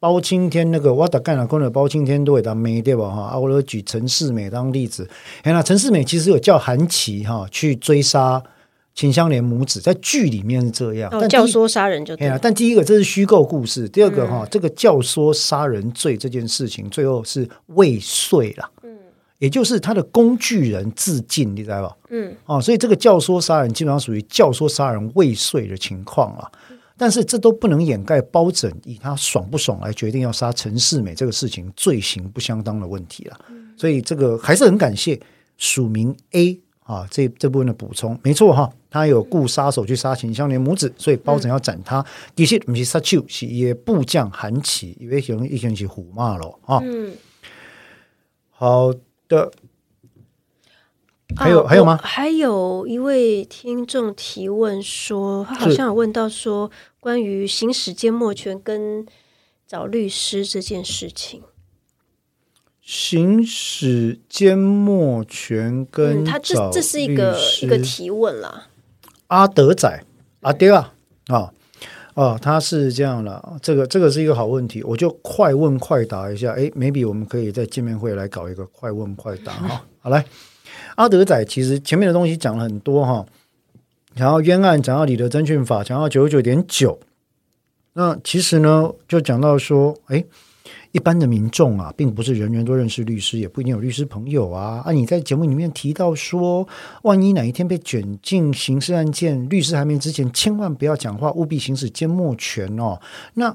[0.00, 3.10] 包青天那个，我打干了工的包青天都会当没对吧？
[3.10, 5.06] 哈，啊，我都举陈世美当例子。
[5.42, 8.42] 哎，那陈世美其实有叫韩琦哈去追杀
[8.94, 12.38] 秦香莲母子，在剧里面是这样，哦、教唆杀人就对了。
[12.38, 18.70] 但第一个这是虚构故事，第二个哈、嗯，这个教唆杀人罪这件事情最后是未遂了。
[19.38, 21.96] 也就是他的工具人自尽，你知道吧？
[22.10, 26.50] 嗯，哦，所以这个教唆杀人基本上属于教唆杀人未遂的情况啊。
[26.96, 33.36] 但是这都不能掩盖包拯以他爽不爽来决定要杀陈世美这个事情罪行不相当的问题了。
[33.76, 35.20] 所以这个还是很感谢
[35.58, 42.06] 署名 A 啊，这这部分的补充没错哈，他有雇杀手去杀秦香莲母子，所以包拯要斩他。
[42.36, 46.80] 其实不是杀手，是也部将韩琦，因为想已经是虎妈了啊。
[46.84, 47.12] 嗯，
[48.52, 48.92] 好。
[49.34, 49.52] 的
[51.36, 51.98] 还有、啊、还有吗？
[52.02, 56.70] 还有一位听众提问说，他好像有问到说，
[57.00, 59.04] 关于行使缄默权跟
[59.66, 61.42] 找律师这件事情。
[62.80, 68.68] 行使缄默权跟、嗯、他这这是一个一个提问啦。
[69.28, 70.04] 阿德仔
[70.42, 70.94] 阿爹啊
[71.28, 71.36] 啊！
[71.36, 71.54] 哦，
[72.40, 76.52] 他是这样了，这个这个是一个好问题，我就快问快答一下。
[76.52, 79.84] 哎，maybe 我们可以在见面会来搞一个快问快答哈。
[80.00, 80.24] 好来，
[80.96, 83.26] 阿德仔，其实前面的东西讲了很多哈，
[84.14, 86.98] 讲到冤案，讲到李德征讯法，讲到九十九点九，
[87.94, 90.24] 那其实呢，就讲到说，哎。
[90.94, 94.80] 一般的民众啊，并不是人人都认识律师，也不一定有律师朋友啊。
[94.86, 96.64] 啊，你在节目里面提到说，
[97.02, 103.00] 万一哪一天被卷进刑事案件，律师还没之前，千万不要讲话，务必行使缄默权哦。
[103.34, 103.52] 那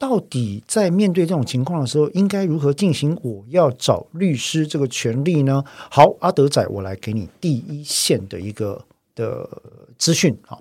[0.00, 3.16] 到底在面对这种情况的时候，应该如何进行？
[3.22, 5.62] 我要找律师这个权利呢？
[5.88, 8.84] 好，阿德仔，我来给你第一线的一个
[9.14, 9.48] 的
[9.96, 10.58] 资讯啊。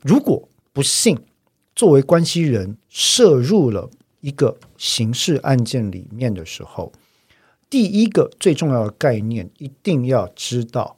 [0.00, 1.18] 如果不幸
[1.76, 3.90] 作为关系人涉入了。
[4.24, 6.90] 一个刑事案件里面的时候，
[7.68, 10.96] 第一个最重要的概念一定要知道，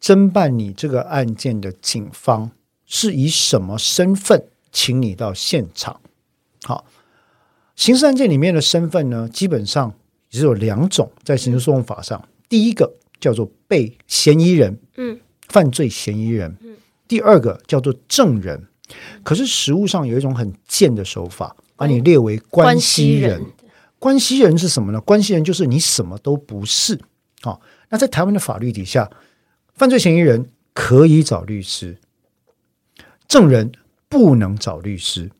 [0.00, 2.50] 侦办你这个案件的警方
[2.86, 6.00] 是以什么身份请你到现场？
[6.62, 6.86] 好，
[7.76, 9.92] 刑事案件里面的身份呢，基本上
[10.30, 18.66] 只有两种，在刑事诉讼法上，第一个叫做被嫌疑人，嗯，犯罪嫌疑人，嗯，第二个叫做证人。
[19.22, 23.40] 可是实务上有一种很贱的手法，把你列为关系人。
[24.00, 25.00] 关系人是什么呢？
[25.00, 27.00] 关系人就是你什么都不是。
[27.40, 29.10] 好，那在台湾的法律底下，
[29.74, 31.98] 犯罪嫌疑人可以找律师，
[33.26, 33.72] 证人
[34.08, 35.30] 不能找律师。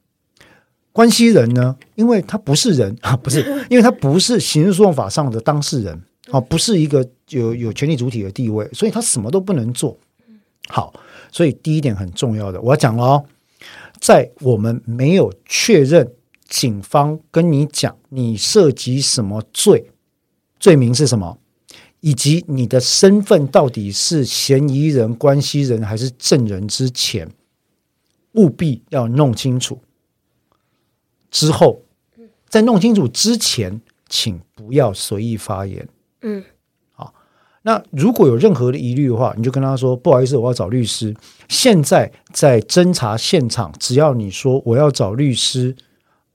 [0.92, 9.96] 关系人呢，因为他不是人啊， 不是，因为他不是刑事诉讼法上的当事人啊，不是一个有有权利主体的地位，所以他什么都不能做。
[10.68, 10.92] 好，
[11.30, 13.24] 所以第一点很重要的，我要讲了哦，
[14.00, 16.12] 在我们没有确认。
[16.48, 19.90] 警方跟你讲，你涉及什么罪？
[20.58, 21.38] 罪名是什么？
[22.00, 26.66] 以及你的身份到底是嫌疑人、关系人还是证人？
[26.66, 27.30] 之前
[28.32, 29.78] 务必要弄清楚。
[31.30, 31.82] 之后，
[32.48, 35.86] 在弄清楚之前，请不要随意发言。
[36.22, 36.42] 嗯，
[36.94, 37.12] 好。
[37.62, 41.14] 那如果有任何的疑虑的话，你就跟他说：“不好意思，我要找律师。”
[41.48, 45.76] 现在在侦查现场，只要你说我要找律师。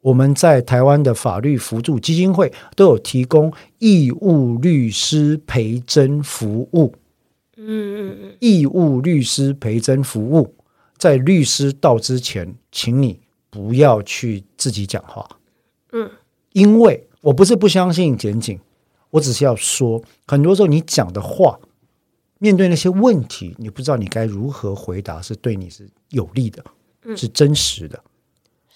[0.03, 6.93] 我们在台湾的法律扶助基金会都有提供义务律师陪侦服务。
[7.55, 10.53] 嗯嗯嗯，义务律师陪侦服务，
[10.97, 15.25] 在律师到之前，请你不要去自己讲话。
[15.93, 16.11] 嗯，
[16.51, 18.59] 因为我不是不相信检警，
[19.11, 21.57] 我只是要说，很多时候你讲的话，
[22.39, 26.61] 面对那些问题，你不知道你该如何回答，是对你是有利的，
[27.15, 28.03] 是真实的。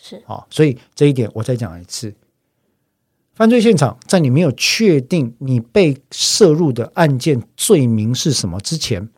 [0.08, 2.14] 是啊，所以这一点我再讲一次：
[3.34, 9.10] 犯罪现场在你没有确定你被涉入的案件罪名是什么之前，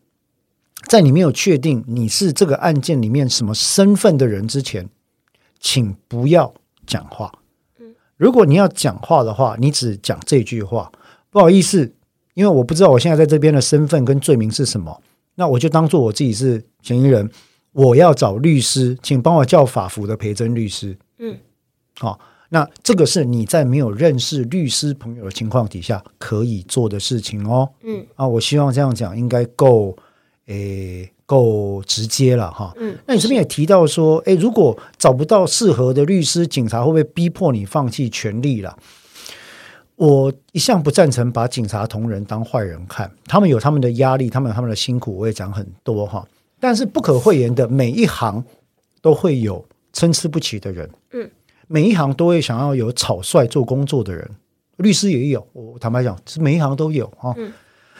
[0.87, 4.89] 在你没有确定你是这个案件里面什么身份的人之前，
[5.59, 6.53] 请不要
[6.87, 7.31] 讲话。
[8.17, 10.91] 如果你要讲话的话，你只讲这句话，
[11.29, 11.93] 不好意思，
[12.33, 15.01] 因为我不知道我现在在这边的身份跟罪名是什么，
[15.35, 17.29] 那我就当做我自己是嫌疑人。
[17.79, 20.97] 我要找律师，请帮我叫法服的陪侦律师。
[21.17, 21.37] 嗯，
[21.97, 22.19] 好、哦，
[22.49, 27.69] 那这个是你在没有认识律师朋友的情况底下可以做的事情哦。
[27.83, 29.95] 嗯，啊，我希望这样讲应该够，
[30.47, 32.73] 诶，够直接了哈。
[32.75, 38.77] 嗯，那你这边也提到说，诶，如果找不到适合的律师，警察会不会逼迫你放弃权利了？
[39.95, 46.27] 我一向不赞成把警察同仁当坏人看，他们有他们的压力，他们有他们的辛苦，我也讲很多哈。
[46.59, 48.43] 但是不可讳言的，每一行
[49.01, 50.89] 都会有参差不齐的人。
[51.13, 51.29] 嗯，
[51.67, 54.29] 每一行都会想要有草率做工作的人，
[54.77, 55.47] 律师也有。
[55.53, 57.33] 我坦白讲，是每一行都有哈。
[57.37, 57.51] 嗯，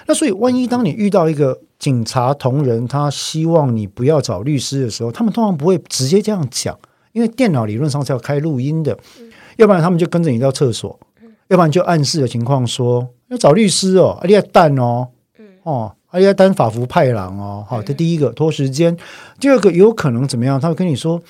[0.05, 6.77] 那所以，万一当你遇到一个警察同仁，他希望你不要找律师的时候，他们通常不会直接这样讲，
[7.13, 8.97] 因为电脑理论上是要开录音的。
[9.19, 10.99] 嗯，要不然他们就跟着你到厕所，
[11.47, 15.07] 要不然就暗示的情况说要找律师哦，你要蛋哦，
[15.37, 15.95] 嗯哦。
[16.11, 18.95] 而且单法服派郎哦，好，这第一个拖时间，
[19.39, 20.59] 第二个有可能怎么样？
[20.59, 21.21] 他会跟你说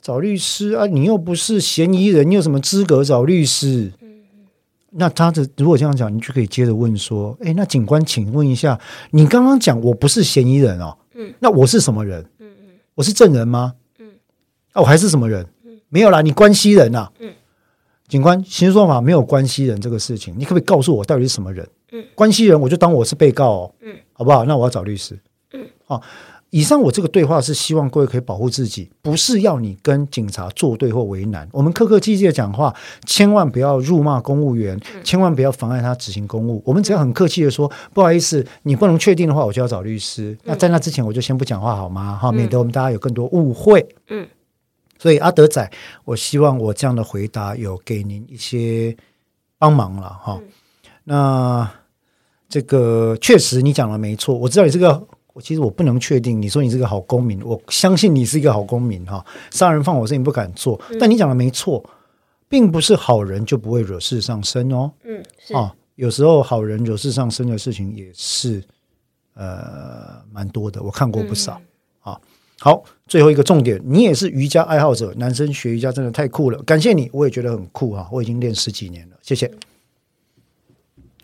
[0.00, 3.92] 找律师啊，你又不是嫌疑人，你有什么资格找律师？
[4.96, 8.78] 那他的如果这样讲，你就可以接着问说：哎，那警官，请问一下，
[9.10, 12.24] 你刚刚讲我不是嫌疑人哦，嗯，那我是什么人？
[12.38, 13.74] 嗯嗯，我是证人吗？
[13.98, 14.06] 嗯，
[14.72, 15.44] 啊，我还是什么人？
[15.88, 17.32] 没有啦，你关系人呐，嗯，
[18.06, 21.66] 警官，刑事诉讼法没有关系人这个事情，你可不可以告诉我到底是什么人？
[21.94, 24.44] 嗯，关系人我就当我是被告哦，嗯，好不好？
[24.44, 25.16] 那我要找律师，
[25.52, 26.02] 嗯，好。
[26.50, 31.48] 以上我这个对话是希望各位可以保护自己，不是要你跟警察作对或为难。
[31.50, 32.72] 我们客客气气的讲话，
[33.06, 36.62] 千万不要辱骂公务员，千万不要妨碍他执行公务。
[36.64, 40.38] 我们只要很客气的说，不好意思，你不能确定的话，我就要找律师。
[40.44, 42.16] 那在那之前，我就先不讲话好吗？
[42.22, 43.84] 哈，免得我们大家有更多误会。
[44.10, 44.24] 嗯，
[44.96, 45.68] 所以阿德仔，
[46.04, 48.96] 我希望我这样的回答有给您一些
[49.58, 50.40] 帮忙了哈。
[51.02, 51.68] 那。
[52.54, 56.40] 这个确实你讲的没错，我知道你是个，我其实我不能确定。
[56.40, 59.26] 你说你是个好公民，我相信你是一个好公民哈。
[59.50, 61.84] 杀人放火事情不敢做，但你讲的没错，
[62.48, 64.88] 并不是好人就不会惹事上身哦。
[65.02, 65.20] 嗯，
[65.52, 68.62] 啊，有时候好人惹事上身的事情也是
[69.34, 71.60] 呃蛮多的，我看过不少
[72.02, 72.16] 啊。
[72.60, 79.50] 好，最后一个重点，你也是瑜伽爱好者，男生学瑜伽真的太酷了，感谢你，我也觉得很酷啊，我已经练十几年了，谢谢。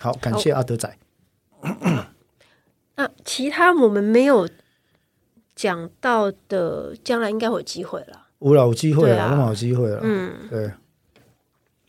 [0.00, 0.92] 好，感谢阿德仔。
[2.96, 4.48] 那其他我们没有
[5.54, 8.26] 讲到的，将来应该会有机会了。
[8.40, 10.00] 有了，有机会了，有机会了。
[10.02, 10.72] 嗯，对。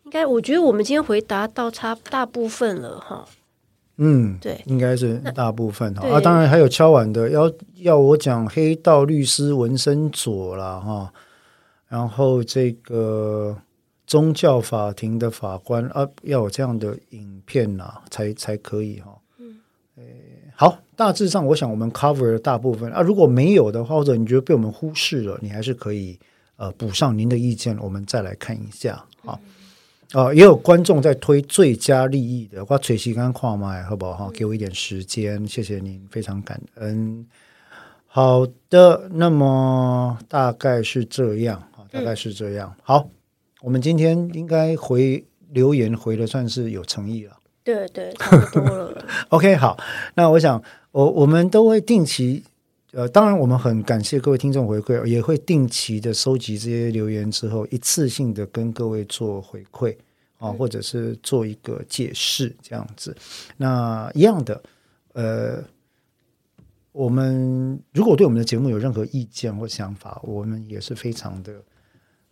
[0.04, 3.26] 应该，我觉得我们今天回答到差大部分了哈。
[3.96, 6.06] 嗯，对，应该是大部分哈。
[6.08, 11.14] 啊，当然还有敲碗的，要要我讲黑道律师文森佐啦哈，
[11.88, 13.56] 然后这个
[14.06, 19.21] 宗教法庭的法官啊，要有这样的影片呐，才才可以哈。
[19.98, 26.18] 诶，好，大致上我想我们 cover 了大部分啊，如果没有的话，或者你觉得被我们忽视了，你还是可以
[26.56, 29.38] 呃补上您的意见，我们再来看一下啊。
[30.34, 34.14] 也有观众在推最佳利益的，我垂西刚跨麦，好不好？
[34.26, 37.26] 哈，给我一点时间，谢谢您，非常感恩。
[38.08, 42.76] 好的，那么大概是这样啊，大概是这样。
[42.84, 43.10] 好，
[43.62, 47.38] 我们今天应该回留言回的算是有诚意了。
[47.64, 49.06] 对对，差不多了。
[49.30, 49.78] OK，好，
[50.16, 52.44] 那我想我我们都会定期。
[52.94, 59.96] 呃，当然，我们很感谢各位听众回馈，也会定期的收集这些留言之后，一次性的跟各位做回馈
[60.38, 63.16] 啊，或者是做一个解释这样子。
[63.56, 64.62] 那一样的，
[65.14, 65.64] 呃，
[66.92, 71.54] 我们如果对我们的节目有任何意见或想法，我们也是非常的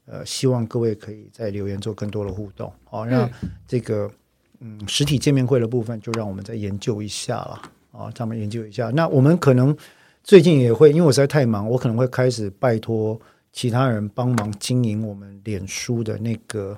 [0.08, 2.70] 呃，希望各位可以在留言做更多的互动。
[2.84, 3.30] 好，让
[3.66, 4.12] 这个
[4.60, 8.90] 嗯，实体见面会的部分，就让我们再研究一下了啊，咱们研究一下。
[8.92, 9.76] 那我们可能。
[10.22, 13.20] 最近也会，因为我实在太忙，我可能会开始拜托
[13.54, 16.78] 其他人帮忙经营我们脸书的那个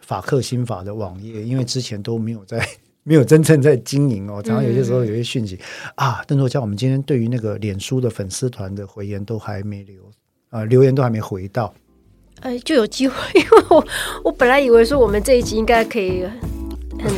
[0.00, 2.68] 法克心法的网页，因为之前都没有在，
[3.04, 4.42] 没有真正在经营哦。
[4.42, 5.62] 常常有些时候有些讯息、嗯、
[5.94, 10.02] 啊，邓作家，我们今天对于那个脸书的粉丝团的回言都还没留
[10.50, 11.72] 啊、呃，留言都还没回到，
[12.40, 13.86] 哎，就有机会，因为我
[14.24, 16.26] 我本来以为说我们这一集应该可以。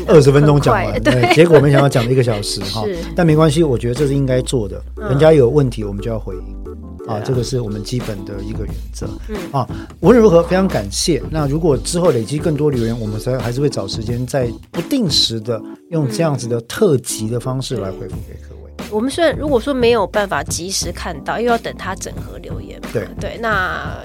[0.07, 2.85] 二十分钟讲完，对，结果没想到讲了一个小时 哈，
[3.17, 4.83] 但没关系，我觉得这是应该做的。
[4.97, 9.09] 人家有问题，我们就要回应啊，这个是我们基本的一个原则。
[9.29, 9.69] 嗯啊，
[10.01, 11.23] 无论如何，非常感谢。
[11.31, 15.61] 那如果之后累积更多留言，我们才还是会找时间，在不定时的
[15.91, 18.71] 用这样子的特辑的方式来回复给各位。
[18.91, 23.97] 我们虽然如果说没有办法及时看到，又要等他整合留言，对对，那。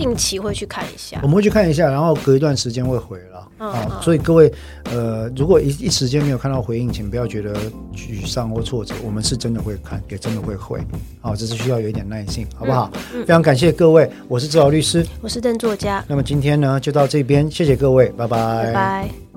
[0.00, 4.00] 定期会去看一下，我们会去看一下，然后隔一段时间会回了、嗯、啊。
[4.02, 4.50] 所以各位，
[4.84, 7.54] 呃，如果一一时间没有看到回应，请不要觉得
[7.94, 10.80] 沮丧或挫折，我们是真的会看，也真的会回。
[11.20, 12.90] 好，只是需要有一点耐心，好不好？
[13.12, 16.02] 非常感谢各位，我是志豪律师，我是邓作家。
[16.08, 19.29] 那么今天呢，就到这边，谢谢各位，拜拜，拜拜。